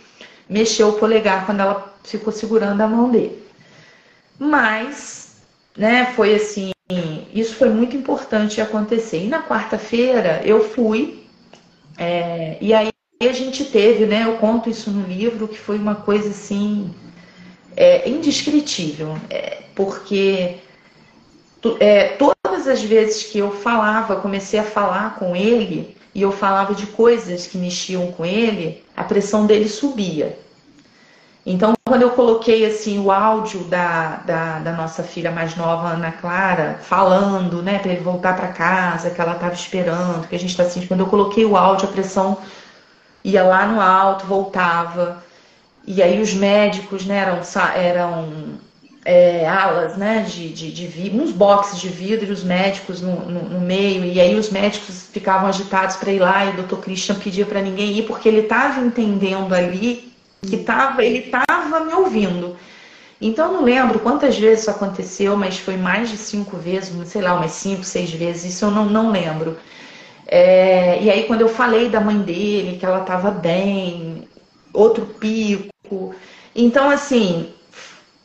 [0.49, 3.40] mexeu o polegar quando ela ficou segurando a mão dele.
[4.36, 5.36] Mas,
[5.76, 6.72] né, foi assim,
[7.34, 9.24] isso foi muito importante acontecer.
[9.24, 11.26] E na quarta-feira eu fui,
[11.99, 14.24] é, e aí a gente teve, né?
[14.24, 16.95] Eu conto isso no livro, que foi uma coisa assim
[17.76, 20.57] é, indescritível, é, porque
[21.78, 26.74] é, todas as vezes que eu falava, comecei a falar com ele, e eu falava
[26.74, 30.39] de coisas que mexiam com ele, a pressão dele subia.
[31.51, 36.12] Então, quando eu coloquei assim o áudio da, da, da nossa filha mais nova, Ana
[36.12, 40.51] Clara, falando, né, para ele voltar para casa, que ela estava esperando, que a gente
[40.51, 42.36] está assim, quando eu coloquei o áudio, a pressão
[43.24, 45.24] ia lá no alto, voltava.
[45.86, 47.40] E aí os médicos, né, eram,
[47.74, 48.28] eram
[49.07, 53.42] é, alas, né, de, de, de vidro, uns boxes de vidro os médicos no, no,
[53.44, 54.05] no meio.
[54.05, 57.62] E aí os médicos ficavam agitados para ir lá e o doutor Christian pedia para
[57.62, 60.09] ninguém ir, porque ele estava entendendo ali
[60.43, 62.57] que tava, ele estava me ouvindo.
[63.20, 67.34] Então, não lembro quantas vezes isso aconteceu, mas foi mais de cinco vezes, sei lá,
[67.34, 69.59] umas cinco, seis vezes, isso eu não, não lembro.
[70.26, 74.28] É, e aí, quando eu falei da mãe dele, que ela estava bem,
[74.72, 76.14] outro pico.
[76.55, 77.53] Então, assim,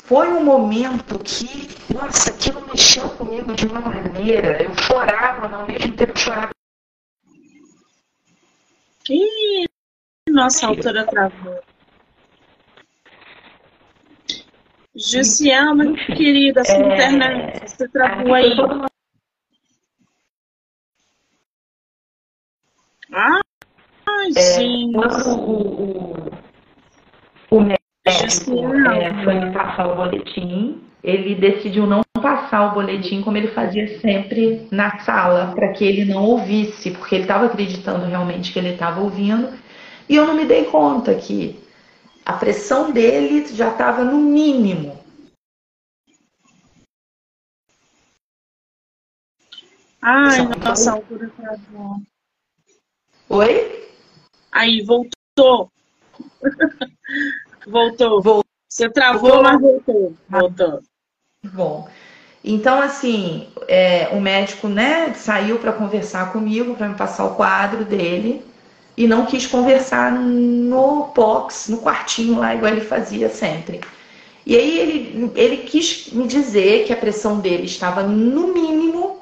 [0.03, 4.61] foi um momento que, nossa, aquilo mexeu comigo de uma maneira.
[4.61, 6.51] Eu chorava, não, ao mesmo tempo chorava.
[9.09, 9.65] Ih,
[10.29, 11.59] nossa, a altura travou.
[14.95, 16.93] Jussiana, querida, sua é...
[16.93, 18.55] internet, você travou aí.
[23.11, 23.39] Ah,
[24.07, 24.93] é, gente.
[24.93, 26.31] Quando o,
[27.51, 33.37] o, o médico é, foi passar o boletim, ele decidiu não passar o boletim como
[33.37, 38.53] ele fazia sempre na sala, para que ele não ouvisse, porque ele estava acreditando realmente
[38.53, 39.49] que ele estava ouvindo,
[40.07, 41.62] e eu não me dei conta que
[42.25, 44.97] a pressão dele já estava no mínimo.
[50.01, 52.01] Ai, nossa, a altura travou.
[53.29, 53.89] Oi?
[54.51, 55.71] Aí, voltou.
[57.65, 58.21] voltou.
[58.21, 58.43] voltou.
[58.67, 60.17] Você travou, mas voltou.
[60.27, 60.81] Voltou.
[61.43, 61.89] Bom.
[62.43, 67.85] Então, assim, é, o médico, né, saiu para conversar comigo, para me passar o quadro
[67.85, 68.43] dele
[68.95, 73.81] e não quis conversar no box, no quartinho lá, igual ele fazia sempre.
[74.45, 79.17] E aí ele, ele quis me dizer que a pressão dele estava no mínimo,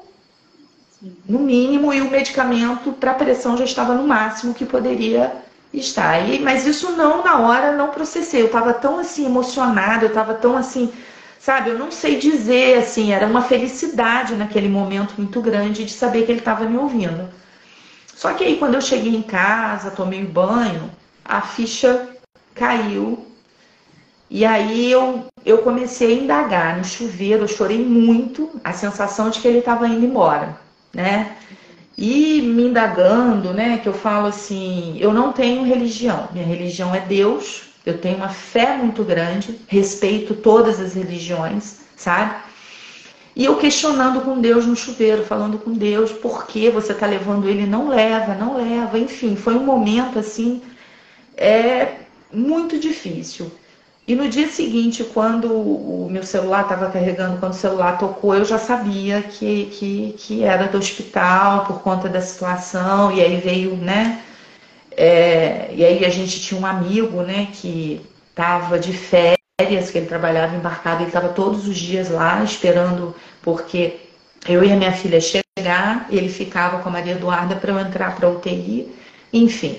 [1.28, 5.32] no mínimo, e o medicamento para pressão já estava no máximo que poderia
[5.72, 6.28] estar.
[6.28, 8.42] E, mas isso não, na hora, não processei.
[8.42, 10.92] Eu estava tão assim emocionada, eu estava tão assim,
[11.38, 16.24] sabe, eu não sei dizer assim, era uma felicidade naquele momento muito grande de saber
[16.26, 17.28] que ele estava me ouvindo.
[18.14, 20.90] Só que aí quando eu cheguei em casa, tomei banho,
[21.24, 22.08] a ficha
[22.54, 23.26] caiu.
[24.30, 29.40] E aí eu, eu comecei a indagar no chuveiro, eu chorei muito, a sensação de
[29.40, 30.56] que ele estava indo embora,
[30.92, 31.36] né?
[31.96, 37.00] E me indagando, né, que eu falo assim, eu não tenho religião, minha religião é
[37.00, 42.34] Deus, eu tenho uma fé muito grande, respeito todas as religiões, sabe?
[43.34, 47.48] E eu questionando com Deus no chuveiro, falando com Deus, por que você está levando
[47.48, 47.66] ele?
[47.66, 48.98] Não leva, não leva.
[48.98, 50.60] Enfim, foi um momento assim,
[51.36, 51.94] é
[52.32, 53.50] muito difícil.
[54.06, 58.44] E no dia seguinte, quando o meu celular estava carregando, quando o celular tocou, eu
[58.44, 63.12] já sabia que, que, que era do hospital por conta da situação.
[63.12, 64.22] E aí veio, né?
[64.90, 69.98] É, e aí a gente tinha um amigo, né, que estava de férias férias que
[69.98, 73.96] ele trabalhava embarcado, ele estava todos os dias lá esperando, porque
[74.48, 78.16] eu e a minha filha chegar, ele ficava com a Maria Eduarda para eu entrar
[78.16, 78.92] para UTI,
[79.32, 79.78] enfim.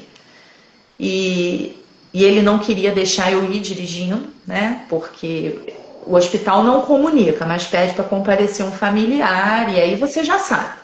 [0.99, 1.77] E,
[2.13, 4.85] e ele não queria deixar eu ir dirigindo, né?
[4.89, 5.73] Porque
[6.05, 10.77] o hospital não comunica, mas pede para comparecer um familiar, e aí você já sabe.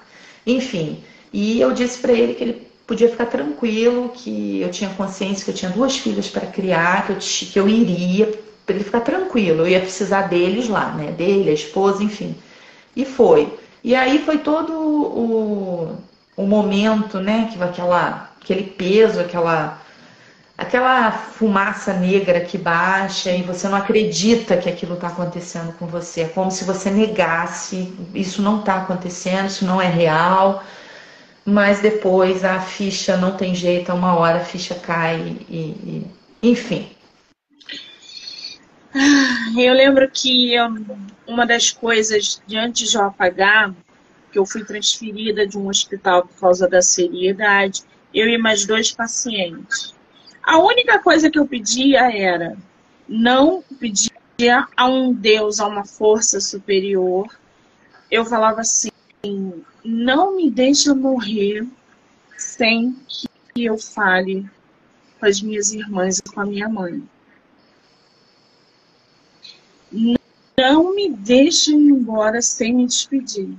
[0.46, 5.46] Enfim, e eu disse para ele que ele podia ficar tranquilo, que eu tinha consciência
[5.46, 9.02] que eu tinha duas filhas para criar, que eu, que eu iria, para ele ficar
[9.02, 9.62] tranquilo.
[9.62, 11.12] Eu ia precisar deles lá, né?
[11.12, 12.36] Dele, a esposa, enfim.
[12.96, 13.58] E foi.
[13.84, 15.98] E aí foi todo o,
[16.38, 17.50] o momento, né?
[17.52, 19.82] Que aquela, aquele peso, aquela,
[20.56, 26.22] aquela fumaça negra que baixa e você não acredita que aquilo está acontecendo com você.
[26.22, 30.64] É como se você negasse, isso não está acontecendo, isso não é real.
[31.44, 36.08] Mas depois a ficha não tem jeito, uma hora a ficha cai e, e
[36.44, 36.88] enfim.
[38.94, 40.56] Ah, eu lembro que
[41.28, 43.74] uma das coisas de antes de eu apagar,
[44.32, 47.84] que eu fui transferida de um hospital por causa da seriedade,
[48.14, 49.94] eu e mais dois pacientes.
[50.44, 52.58] A única coisa que eu pedia era
[53.08, 57.28] não pedia a um Deus, a uma força superior.
[58.10, 58.92] Eu falava assim,
[59.84, 61.68] não me deixa morrer
[62.38, 63.28] sem que
[63.66, 64.50] eu fale
[65.20, 67.04] com as minhas irmãs e com a minha mãe.
[69.92, 73.50] Não me deixa ir embora sem me despedir.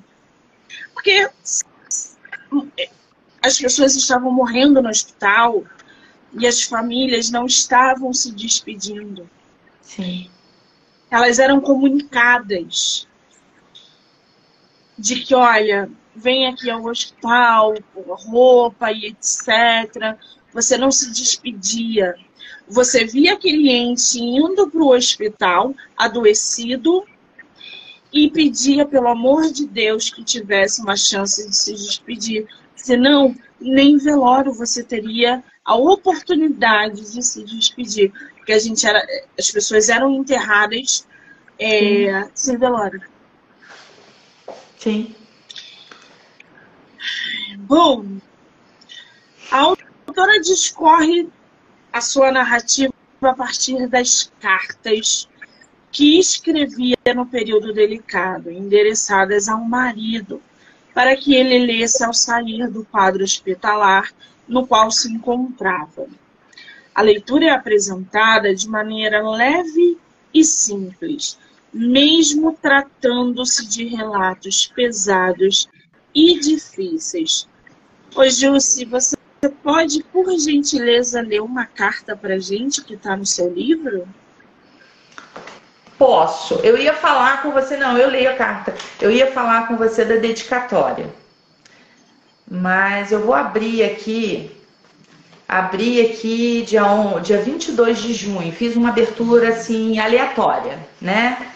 [0.92, 1.30] Porque
[3.42, 5.64] as pessoas estavam morrendo no hospital
[6.32, 9.28] e as famílias não estavam se despedindo.
[9.80, 10.30] Sim.
[11.10, 13.08] Elas eram comunicadas
[14.96, 20.16] de que, olha, vem aqui ao hospital, roupa e etc.
[20.52, 22.14] Você não se despedia.
[22.70, 27.04] Você via aquele ente indo para o hospital, adoecido,
[28.12, 32.46] e pedia, pelo amor de Deus, que tivesse uma chance de se despedir.
[32.76, 38.12] Senão, nem velório você teria a oportunidade de se despedir.
[38.36, 39.04] Porque a gente era,
[39.38, 41.06] as pessoas eram enterradas
[41.58, 43.02] é, sem velório.
[44.78, 45.14] Sim.
[47.58, 48.06] Bom,
[49.50, 51.28] a autora discorre
[51.92, 55.28] a sua narrativa a partir das cartas
[55.90, 60.40] que escrevia no período delicado, endereçadas ao marido,
[60.94, 64.12] para que ele lesse ao sair do quadro hospitalar
[64.46, 66.06] no qual se encontrava.
[66.94, 69.98] A leitura é apresentada de maneira leve
[70.32, 71.38] e simples,
[71.72, 75.68] mesmo tratando-se de relatos pesados
[76.14, 77.48] e difíceis.
[78.14, 79.16] Ô, Jussi, você
[79.48, 84.06] pode, por gentileza, ler uma carta para gente que está no seu livro?
[85.96, 86.54] Posso.
[86.62, 88.74] Eu ia falar com você, não, eu leio a carta.
[89.00, 91.08] Eu ia falar com você da dedicatória.
[92.50, 94.50] Mas eu vou abrir aqui,
[95.48, 96.82] abri aqui dia,
[97.22, 98.50] dia 22 de junho.
[98.50, 101.52] Fiz uma abertura assim aleatória, né?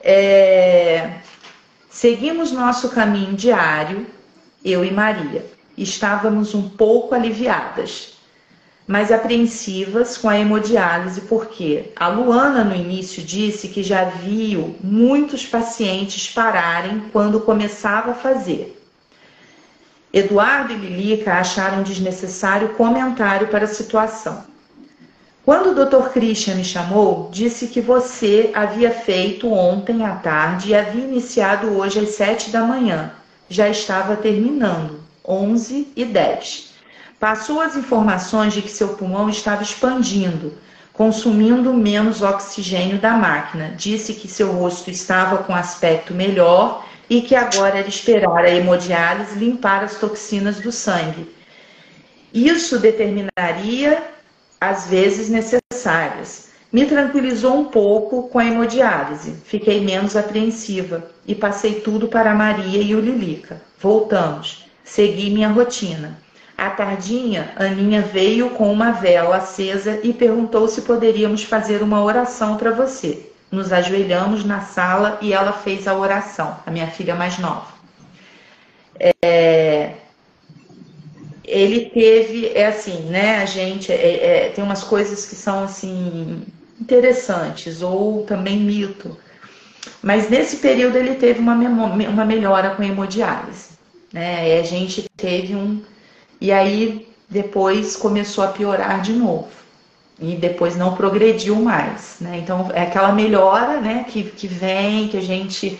[0.00, 1.18] É,
[1.90, 4.06] seguimos nosso caminho diário,
[4.64, 5.44] eu e Maria.
[5.76, 8.14] Estávamos um pouco aliviadas,
[8.86, 15.46] mas apreensivas com a hemodiálise, porque a Luana no início disse que já viu muitos
[15.46, 18.78] pacientes pararem quando começava a fazer.
[20.12, 24.44] Eduardo e Lilica acharam desnecessário comentário para a situação.
[25.44, 26.10] Quando o Dr.
[26.10, 31.98] Christian me chamou, disse que você havia feito ontem à tarde e havia iniciado hoje
[31.98, 33.10] às sete da manhã.
[33.48, 36.72] Já estava terminando, onze e dez.
[37.18, 40.54] Passou as informações de que seu pulmão estava expandindo,
[40.92, 43.74] consumindo menos oxigênio da máquina.
[43.76, 49.38] Disse que seu rosto estava com aspecto melhor e que agora era esperar a hemodiálise
[49.38, 51.30] limpar as toxinas do sangue.
[52.32, 54.02] Isso determinaria
[54.60, 56.50] às vezes necessárias.
[56.72, 59.34] Me tranquilizou um pouco com a hemodiálise.
[59.44, 63.60] Fiquei menos apreensiva e passei tudo para a Maria e o Lilica.
[63.78, 64.61] Voltamos.
[64.94, 66.18] Segui minha rotina.
[66.54, 72.58] À tardinha, Aninha veio com uma vela acesa e perguntou se poderíamos fazer uma oração
[72.58, 73.26] para você.
[73.50, 77.68] Nos ajoelhamos na sala e ela fez a oração, a minha filha mais nova.
[79.22, 79.94] É,
[81.42, 83.38] ele teve, é assim, né?
[83.38, 83.94] A gente é,
[84.46, 86.42] é, tem umas coisas que são assim
[86.78, 89.16] interessantes ou também mito.
[90.02, 93.71] Mas nesse período ele teve uma, uma melhora com a hemodiálise,
[94.12, 94.48] né?
[94.48, 95.82] E a gente teve um
[96.40, 99.48] e aí depois começou a piorar de novo
[100.20, 102.38] e depois não progrediu mais, né?
[102.38, 104.04] Então é aquela melhora, né?
[104.08, 105.78] Que, que vem, que a gente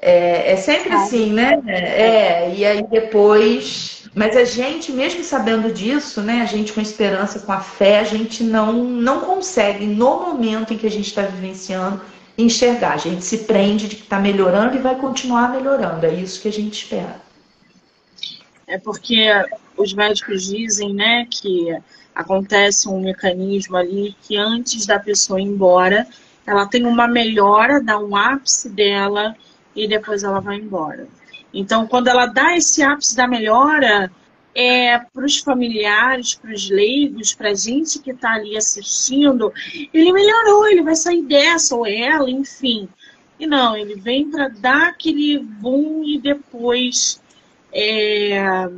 [0.00, 1.60] é, é sempre assim, né?
[1.66, 7.38] É, e aí depois mas a gente, mesmo sabendo disso, né, a gente com esperança,
[7.38, 11.22] com a fé, a gente não, não consegue, no momento em que a gente está
[11.22, 12.00] vivenciando,
[12.36, 12.94] enxergar.
[12.94, 16.06] A gente se prende de que está melhorando e vai continuar melhorando.
[16.06, 17.27] É isso que a gente espera.
[18.68, 19.28] É porque
[19.78, 21.74] os médicos dizem né, que
[22.14, 26.06] acontece um mecanismo ali que antes da pessoa ir embora,
[26.46, 29.34] ela tem uma melhora, dá um ápice dela
[29.74, 31.08] e depois ela vai embora.
[31.52, 34.12] Então, quando ela dá esse ápice da melhora,
[34.54, 39.50] é, para os familiares, para os leigos, para a gente que está ali assistindo,
[39.94, 42.86] ele melhorou, ele vai sair dessa, ou ela, enfim.
[43.38, 47.18] E não, ele vem para dar aquele boom e depois
[47.72, 48.68] é,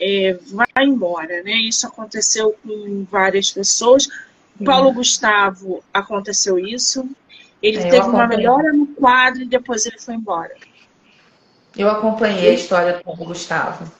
[0.00, 1.52] é, vai embora, né?
[1.52, 4.08] Isso aconteceu com várias pessoas.
[4.64, 7.08] Paulo Gustavo aconteceu isso.
[7.62, 10.54] Ele é, teve uma melhora no quadro e depois ele foi embora.
[11.76, 13.90] Eu acompanhei a história do Gustavo.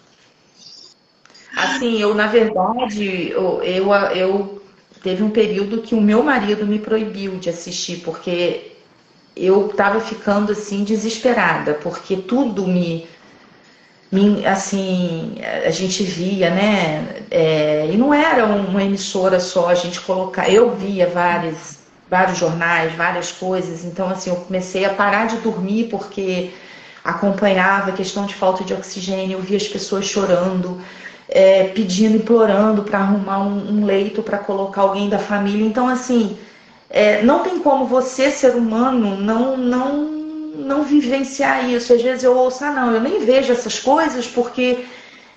[1.56, 4.62] Assim, eu, na verdade, eu, eu, eu
[5.02, 8.67] teve um período que o meu marido me proibiu de assistir, porque
[9.38, 13.06] eu estava ficando assim desesperada, porque tudo me,
[14.10, 17.22] me assim, a gente via, né?
[17.30, 21.78] É, e não era uma emissora só, a gente colocar, eu via várias,
[22.10, 26.50] vários jornais, várias coisas, então assim, eu comecei a parar de dormir porque
[27.04, 30.80] acompanhava a questão de falta de oxigênio, eu via as pessoas chorando,
[31.28, 35.66] é, pedindo, implorando para arrumar um, um leito para colocar alguém da família.
[35.66, 36.36] Então, assim,
[36.90, 39.94] é, não tem como você, ser humano, não, não,
[40.56, 41.92] não vivenciar isso.
[41.92, 44.84] Às vezes eu ouço, ah, não, eu nem vejo essas coisas porque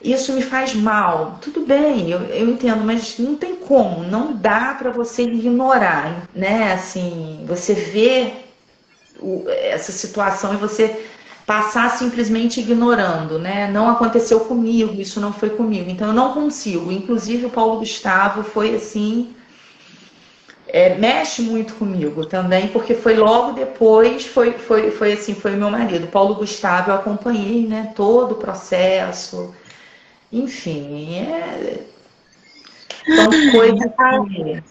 [0.01, 1.37] isso me faz mal.
[1.41, 6.73] Tudo bem, eu, eu entendo, mas não tem como, não dá para você ignorar, né?
[6.73, 8.33] Assim, você vê
[9.19, 11.05] o, essa situação e você
[11.45, 13.69] passar simplesmente ignorando, né?
[13.69, 16.91] Não aconteceu comigo, isso não foi comigo, então eu não consigo.
[16.91, 19.35] Inclusive o Paulo Gustavo foi assim
[20.73, 25.69] é, mexe muito comigo também, porque foi logo depois, foi, foi, foi assim, foi meu
[25.69, 26.07] marido.
[26.07, 29.53] Paulo Gustavo, eu acompanhei né, todo o processo.
[30.31, 31.83] Enfim, é...
[33.05, 34.63] são coisas que...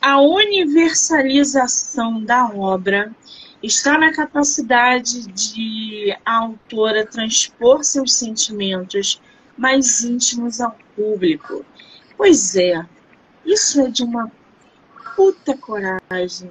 [0.00, 3.14] A universalização da obra
[3.62, 9.22] está na capacidade de a autora transpor seus sentimentos
[9.56, 11.64] mais íntimos ao público.
[12.16, 12.84] Pois é,
[13.46, 14.28] isso é de uma
[15.16, 16.50] puta coragem.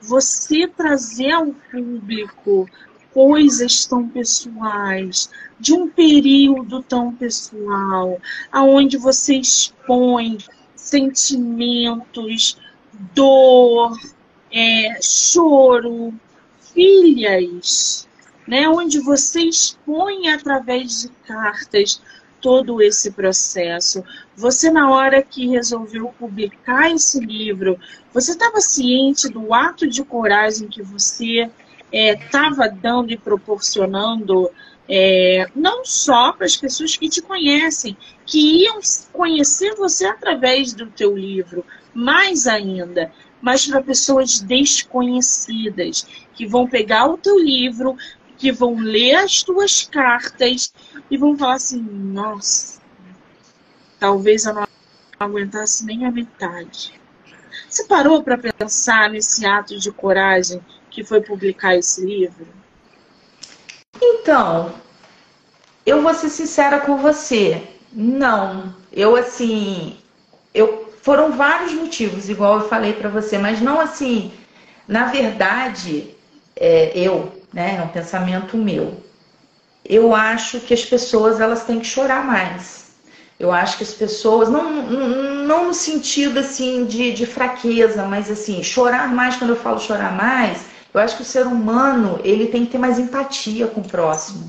[0.00, 2.68] Você trazer ao público
[3.12, 10.38] coisas tão pessoais, de um período tão pessoal, aonde você expõe
[10.74, 12.58] sentimentos,
[13.14, 13.96] dor,
[14.52, 16.12] é, choro,
[16.74, 18.08] filhas,
[18.46, 22.02] né, onde você expõe através de cartas
[22.44, 24.04] todo esse processo.
[24.36, 27.80] Você, na hora que resolveu publicar esse livro,
[28.12, 31.50] você estava ciente do ato de coragem que você
[31.90, 34.50] estava é, dando e proporcionando,
[34.86, 38.78] é, não só para as pessoas que te conhecem, que iam
[39.10, 41.64] conhecer você através do teu livro,
[41.94, 47.96] mais ainda, mas para pessoas desconhecidas, que vão pegar o teu livro,
[48.38, 50.72] que vão ler as tuas cartas
[51.10, 52.80] e vão falar assim: nossa,
[53.98, 54.68] talvez eu não
[55.18, 56.92] aguentasse nem a metade.
[57.68, 60.60] Você parou para pensar nesse ato de coragem
[60.90, 62.46] que foi publicar esse livro?
[64.00, 64.74] Então,
[65.84, 67.62] eu vou ser sincera com você.
[67.92, 69.98] Não, eu assim,
[70.52, 74.32] eu foram vários motivos, igual eu falei para você, mas não assim.
[74.88, 76.14] Na verdade,
[76.56, 79.02] é, eu, né, é um pensamento meu
[79.84, 82.84] eu acho que as pessoas elas têm que chorar mais.
[83.38, 84.82] Eu acho que as pessoas, não,
[85.44, 90.12] não no sentido assim de, de fraqueza, mas assim, chorar mais, quando eu falo chorar
[90.12, 93.88] mais, eu acho que o ser humano ele tem que ter mais empatia com o
[93.88, 94.48] próximo,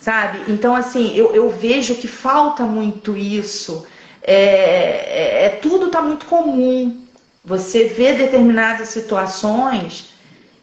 [0.00, 0.40] sabe?
[0.48, 3.86] Então, assim, eu, eu vejo que falta muito isso.
[4.22, 7.06] É, é, é tudo está muito comum.
[7.44, 10.12] Você vê determinadas situações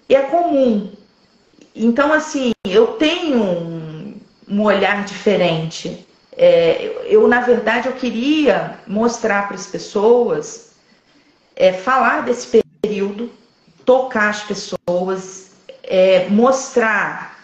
[0.07, 0.91] e é comum.
[1.80, 4.17] Então, assim, eu tenho
[4.47, 6.05] um olhar diferente.
[6.36, 10.71] É, eu, na verdade, eu queria mostrar para as pessoas,
[11.55, 13.30] é, falar desse período,
[13.86, 15.51] tocar as pessoas,
[15.84, 17.38] é, mostrar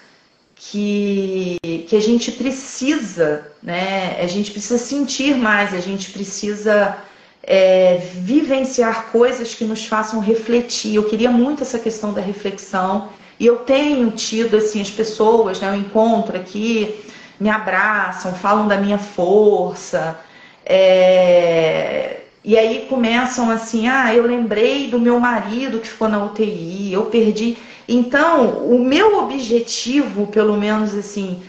[0.56, 1.58] que,
[1.88, 4.18] que a gente precisa, né?
[4.20, 6.98] A gente precisa sentir mais, a gente precisa
[7.44, 10.96] é, vivenciar coisas que nos façam refletir.
[10.96, 13.10] Eu queria muito essa questão da reflexão
[13.44, 17.04] e eu tenho tido assim as pessoas, né, eu encontro aqui,
[17.38, 20.18] me abraçam, falam da minha força.
[20.66, 22.22] É...
[22.42, 27.08] E aí começam assim, ah, eu lembrei do meu marido que ficou na UTI, eu
[27.08, 27.58] perdi.
[27.86, 31.44] Então, o meu objetivo, pelo menos assim,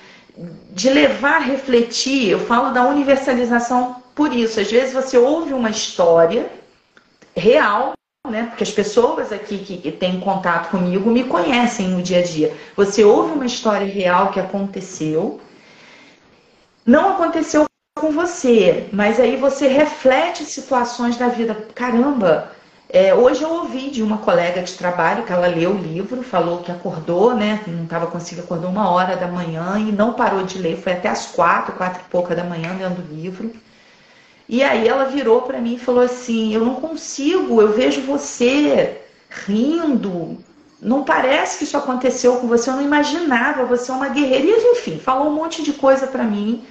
[0.73, 4.59] de levar a refletir, eu falo da universalização por isso.
[4.59, 6.51] Às vezes você ouve uma história
[7.37, 7.93] real
[8.31, 8.45] né?
[8.45, 12.57] Porque as pessoas aqui que, têm contato comigo me conhecem no dia a dia.
[12.75, 15.41] Você ouve uma história real que aconteceu,
[16.87, 17.67] não aconteceu
[17.99, 21.55] com você, mas aí você reflete situações da vida.
[21.75, 22.51] Caramba,
[22.89, 26.63] é, hoje eu ouvi de uma colega de trabalho que ela leu o livro, falou
[26.63, 27.61] que acordou, né?
[27.67, 31.11] Não estava conseguindo, acordou uma hora da manhã e não parou de ler, foi até
[31.11, 33.53] as quatro, quatro e pouca da manhã lendo o livro.
[34.49, 38.99] E aí ela virou para mim e falou assim: Eu não consigo, eu vejo você
[39.47, 40.39] rindo.
[40.81, 44.45] Não parece que isso aconteceu com você, eu não imaginava, você é uma guerreira.
[44.47, 46.63] E enfim, falou um monte de coisa para mim.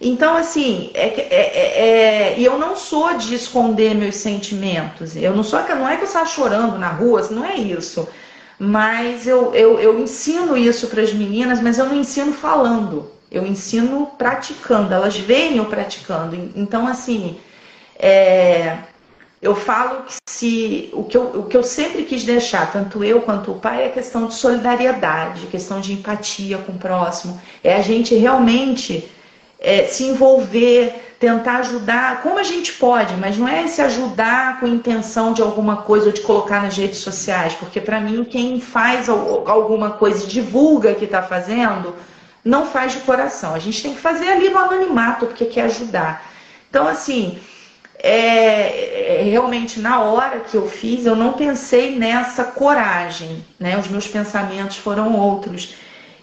[0.00, 5.16] Então, assim, é, é, é, é, eu não sou de esconder meus sentimentos.
[5.16, 8.08] Eu não sou, não é que eu estava chorando na rua, não é isso.
[8.58, 13.46] mas eu, eu, eu ensino isso para as meninas, mas eu não ensino falando, eu
[13.46, 16.36] ensino praticando, elas veem eu praticando.
[16.54, 17.38] Então, assim,
[17.98, 18.78] é,
[19.40, 23.20] eu falo que se o que, eu, o que eu sempre quis deixar, tanto eu
[23.20, 27.40] quanto o pai, é a questão de solidariedade, questão de empatia com o próximo.
[27.62, 29.10] É a gente realmente
[29.60, 34.66] é, se envolver, tentar ajudar como a gente pode, mas não é se ajudar com
[34.66, 39.08] intenção de alguma coisa ou de colocar nas redes sociais, porque para mim quem faz
[39.08, 41.94] alguma coisa e divulga que está fazendo,
[42.44, 43.54] não faz de coração.
[43.54, 46.30] A gente tem que fazer ali no anonimato, porque quer ajudar.
[46.68, 47.38] Então, assim,
[47.98, 53.78] é, é, realmente na hora que eu fiz, eu não pensei nessa coragem, né?
[53.78, 55.74] Os meus pensamentos foram outros.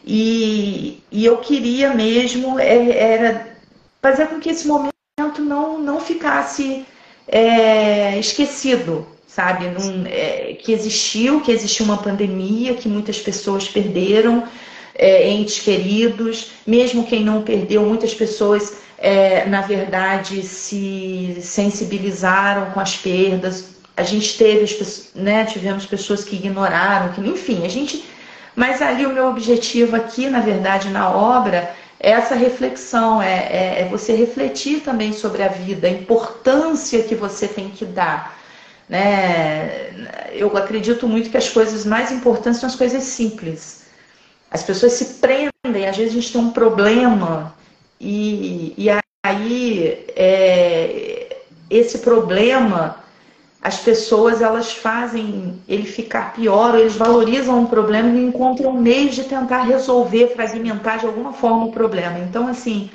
[0.06, 3.58] E, e eu queria mesmo é, era
[4.02, 4.92] fazer com que esse momento
[5.40, 6.86] não, não ficasse
[7.28, 9.66] é, esquecido, sabe?
[10.10, 14.44] É, que existiu, que existiu uma pandemia, que muitas pessoas perderam
[14.96, 22.80] é, entes queridos, mesmo quem não perdeu, muitas pessoas, é, na verdade, se sensibilizaram com
[22.80, 23.72] as perdas.
[23.98, 24.66] A gente teve,
[25.16, 28.06] né, tivemos pessoas que ignoraram, que, enfim, a gente.
[28.56, 33.88] Mas ali o meu objetivo aqui, na verdade, na obra, essa reflexão, é, é, é,
[33.90, 38.38] você refletir também sobre a vida, a importância que você tem que dar.
[38.90, 39.94] Né?
[40.32, 43.81] Eu acredito muito que as coisas mais importantes são as coisas simples.
[44.52, 47.56] As pessoas se prendem, às vezes a gente tem um problema
[48.00, 48.88] e, e
[49.24, 51.38] aí é,
[51.70, 53.02] esse problema
[53.62, 59.24] as pessoas elas fazem ele ficar pior, eles valorizam um problema e encontram meios de
[59.24, 62.18] tentar resolver, fragmentar de alguma forma o problema.
[62.20, 62.90] Então, assim,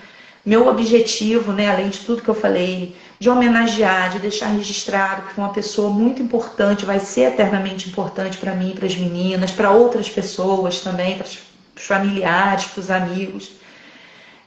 [0.46, 5.36] meu objetivo, né, além de tudo que eu falei, de homenagear, de deixar registrado que
[5.36, 10.08] uma pessoa muito importante, vai ser eternamente importante para mim, para as meninas, para outras
[10.08, 11.38] pessoas também, para os
[11.74, 13.50] familiares, para os amigos.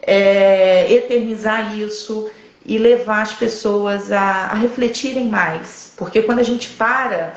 [0.01, 2.31] É, eternizar isso
[2.65, 5.91] e levar as pessoas a, a refletirem mais.
[5.97, 7.33] Porque quando a gente para,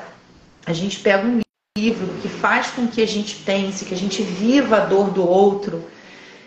[0.65, 1.41] a gente pega um
[1.77, 5.27] livro que faz com que a gente pense, que a gente viva a dor do
[5.27, 5.83] outro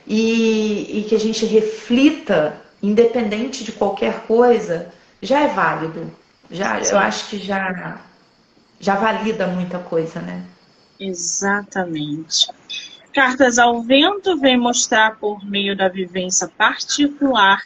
[0.07, 6.11] e, e que a gente reflita, independente de qualquer coisa, já é válido.
[6.50, 8.00] Já, eu acho que já,
[8.78, 10.44] já valida muita coisa, né?
[10.98, 12.46] Exatamente.
[13.12, 17.62] Cartas ao Vento vem mostrar por meio da vivência particular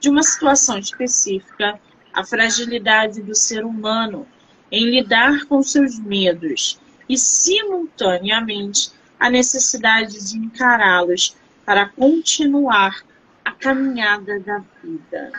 [0.00, 1.78] de uma situação específica,
[2.12, 4.26] a fragilidade do ser humano
[4.70, 13.02] em lidar com seus medos e, simultaneamente, a necessidade de encará-los para continuar
[13.44, 15.32] a caminhada da vida.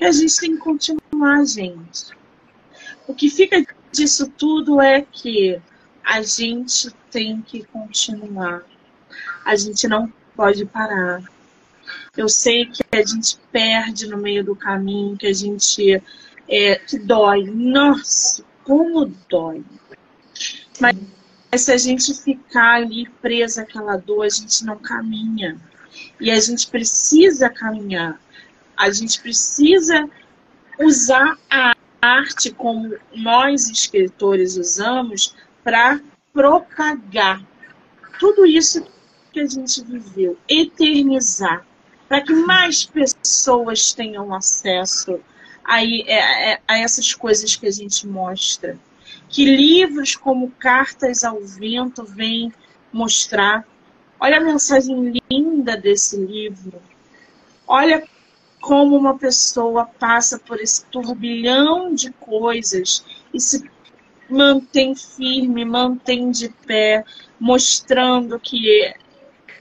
[0.00, 2.12] E a gente tem que continuar, gente.
[3.06, 5.60] O que fica disso tudo é que
[6.04, 8.62] a gente tem que continuar.
[9.44, 11.22] A gente não pode parar.
[12.16, 16.02] Eu sei que a gente perde no meio do caminho, que a gente
[16.48, 17.44] é, que dói.
[17.44, 19.64] Nossa, como dói.
[20.80, 20.96] Mas
[21.58, 25.60] se a gente ficar ali presa àquela dor, a gente não caminha.
[26.20, 28.20] E a gente precisa caminhar.
[28.76, 30.08] A gente precisa
[30.78, 36.00] usar a arte como nós escritores usamos para
[36.32, 37.44] propagar
[38.18, 38.84] tudo isso
[39.32, 41.66] que a gente viveu, eternizar
[42.08, 45.18] para que mais pessoas tenham acesso
[45.64, 48.78] a, a, é, é, a essas coisas que a gente mostra.
[49.32, 52.52] Que livros como Cartas ao Vento vêm
[52.92, 53.66] mostrar.
[54.20, 56.80] Olha a mensagem linda desse livro.
[57.66, 58.06] Olha
[58.60, 63.04] como uma pessoa passa por esse turbilhão de coisas
[63.34, 63.68] e se
[64.30, 67.04] mantém firme, mantém de pé,
[67.40, 68.94] mostrando que é,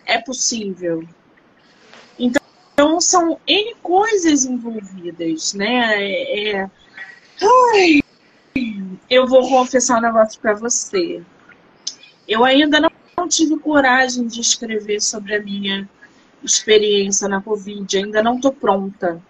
[0.05, 1.03] é possível,
[2.81, 6.03] então, são N coisas envolvidas, né?
[6.03, 6.51] É...
[6.51, 6.69] é
[7.41, 8.00] ai,
[9.11, 11.21] eu vou confessar um negócio para você.
[12.25, 15.87] Eu ainda não, não tive coragem de escrever sobre a minha
[16.41, 19.21] experiência na Covid, ainda não estou pronta.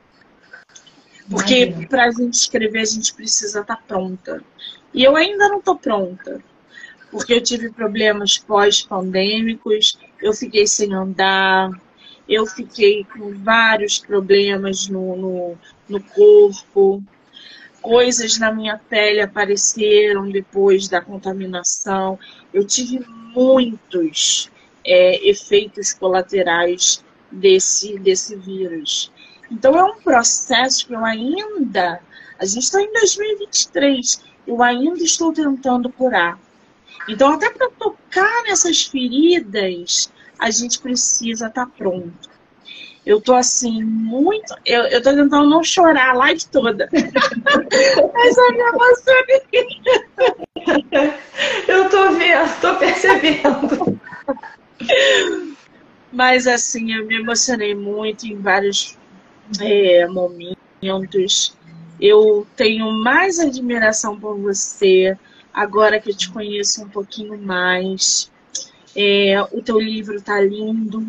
[1.28, 4.44] Porque para a gente escrever, a gente precisa estar tá pronta.
[4.94, 6.44] E eu ainda não estou pronta.
[7.10, 11.72] Porque eu tive problemas pós-pandêmicos, eu fiquei sem andar,
[12.30, 15.58] eu fiquei com vários problemas no, no,
[15.90, 17.04] no corpo,
[17.82, 22.18] coisas na minha pele apareceram depois da contaminação.
[22.54, 23.04] Eu tive
[23.34, 24.50] muitos
[24.86, 29.12] é, efeitos colaterais desse, desse vírus.
[29.50, 32.00] Então é um processo que eu ainda,
[32.40, 36.40] a gente está em 2023, eu ainda estou tentando curar.
[37.08, 42.31] Então até para tocar nessas feridas, a gente precisa estar tá pronto.
[43.06, 44.54] Eu tô assim, muito.
[44.66, 46.88] Eu, eu tô tentando não chorar a live toda.
[48.14, 49.42] Mas eu me emocionei.
[51.68, 54.00] Eu tô vendo, tô percebendo.
[56.12, 58.98] Mas assim, eu me emocionei muito em vários
[59.60, 61.56] é, momentos.
[62.00, 65.18] Eu tenho mais admiração por você,
[65.54, 68.30] agora que eu te conheço um pouquinho mais.
[68.96, 71.04] É, o teu livro tá lindo.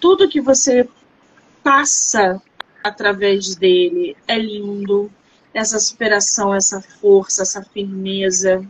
[0.00, 0.88] Tudo que você
[1.64, 2.40] passa
[2.84, 5.10] através dele é lindo.
[5.52, 8.64] Essa superação, essa força, essa firmeza.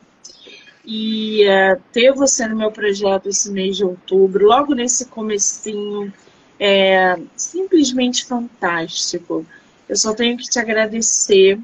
[0.85, 6.13] E uh, ter você no meu projeto esse mês de outubro, logo nesse comecinho,
[6.61, 9.45] é simplesmente fantástico.
[9.89, 11.59] Eu só tenho que te agradecer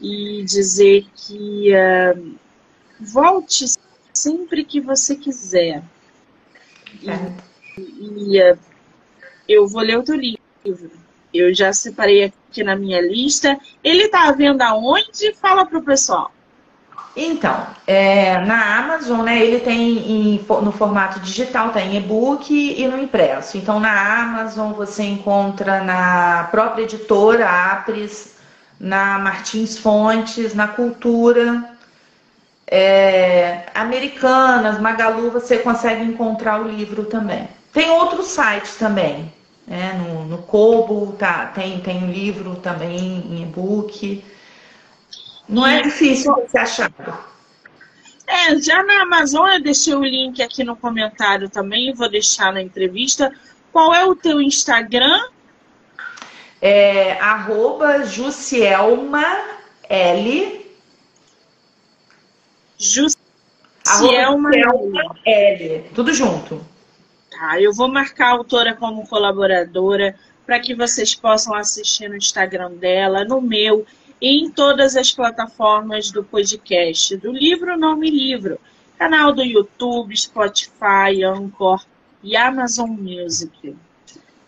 [0.00, 2.34] e dizer que uh,
[2.98, 3.66] volte
[4.12, 5.82] sempre que você quiser.
[7.02, 7.10] E,
[7.78, 8.58] e uh,
[9.48, 10.90] eu vou ler o teu livro.
[11.32, 13.58] Eu já separei aqui na minha lista.
[13.82, 15.32] Ele está à venda aonde?
[15.34, 16.30] Fala para o pessoal.
[17.16, 22.86] Então, é, na Amazon, né, ele tem em, no formato digital, tá em e-book e
[22.88, 23.56] no impresso.
[23.56, 28.34] Então, na Amazon você encontra na própria editora Apres,
[28.80, 31.76] na Martins Fontes, na Cultura,
[32.66, 37.48] é, Americanas, Magalu, você consegue encontrar o livro também.
[37.72, 39.32] Tem outros sites também,
[39.66, 39.92] né?
[39.94, 44.24] No, no Kobo, tá, tem, tem um livro também em e-book.
[45.48, 46.90] Não é difícil você achar.
[48.26, 52.62] É, já na Amazon eu deixei o link aqui no comentário também, vou deixar na
[52.62, 53.32] entrevista.
[53.70, 55.28] Qual é o teu Instagram?
[56.60, 59.24] É arroba Jussielma
[59.88, 60.64] L.
[62.78, 64.50] Jussielma
[65.24, 65.84] L.
[65.94, 66.73] Tudo junto.
[67.44, 70.14] Tá, eu vou marcar a autora como colaboradora
[70.46, 73.84] para que vocês possam assistir no Instagram dela, no meu
[74.18, 78.58] e em todas as plataformas do podcast, do livro Nome Livro,
[78.98, 81.84] canal do YouTube, Spotify, Anchor
[82.22, 83.76] e Amazon Music.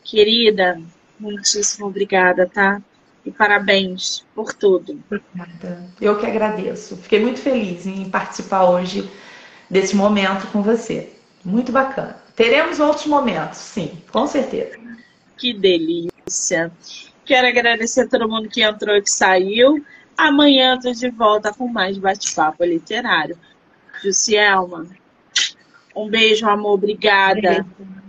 [0.02, 0.80] Querida,
[1.20, 2.80] muitíssimo obrigada, tá?
[3.26, 4.98] E parabéns por tudo.
[5.04, 5.86] Obrigada.
[6.00, 6.96] Eu que agradeço.
[6.96, 9.06] Fiquei muito feliz em participar hoje
[9.68, 11.12] desse momento com você.
[11.44, 12.24] Muito bacana.
[12.36, 14.78] Teremos outros momentos, sim, com certeza.
[15.38, 16.70] Que delícia.
[17.24, 19.84] Quero agradecer a todo mundo que entrou e que saiu.
[20.16, 23.38] Amanhã estou de volta com mais bate-papo literário.
[24.02, 24.86] Jussielma,
[25.94, 26.74] um beijo, amor.
[26.74, 27.40] Obrigada.
[27.40, 28.05] Beijo.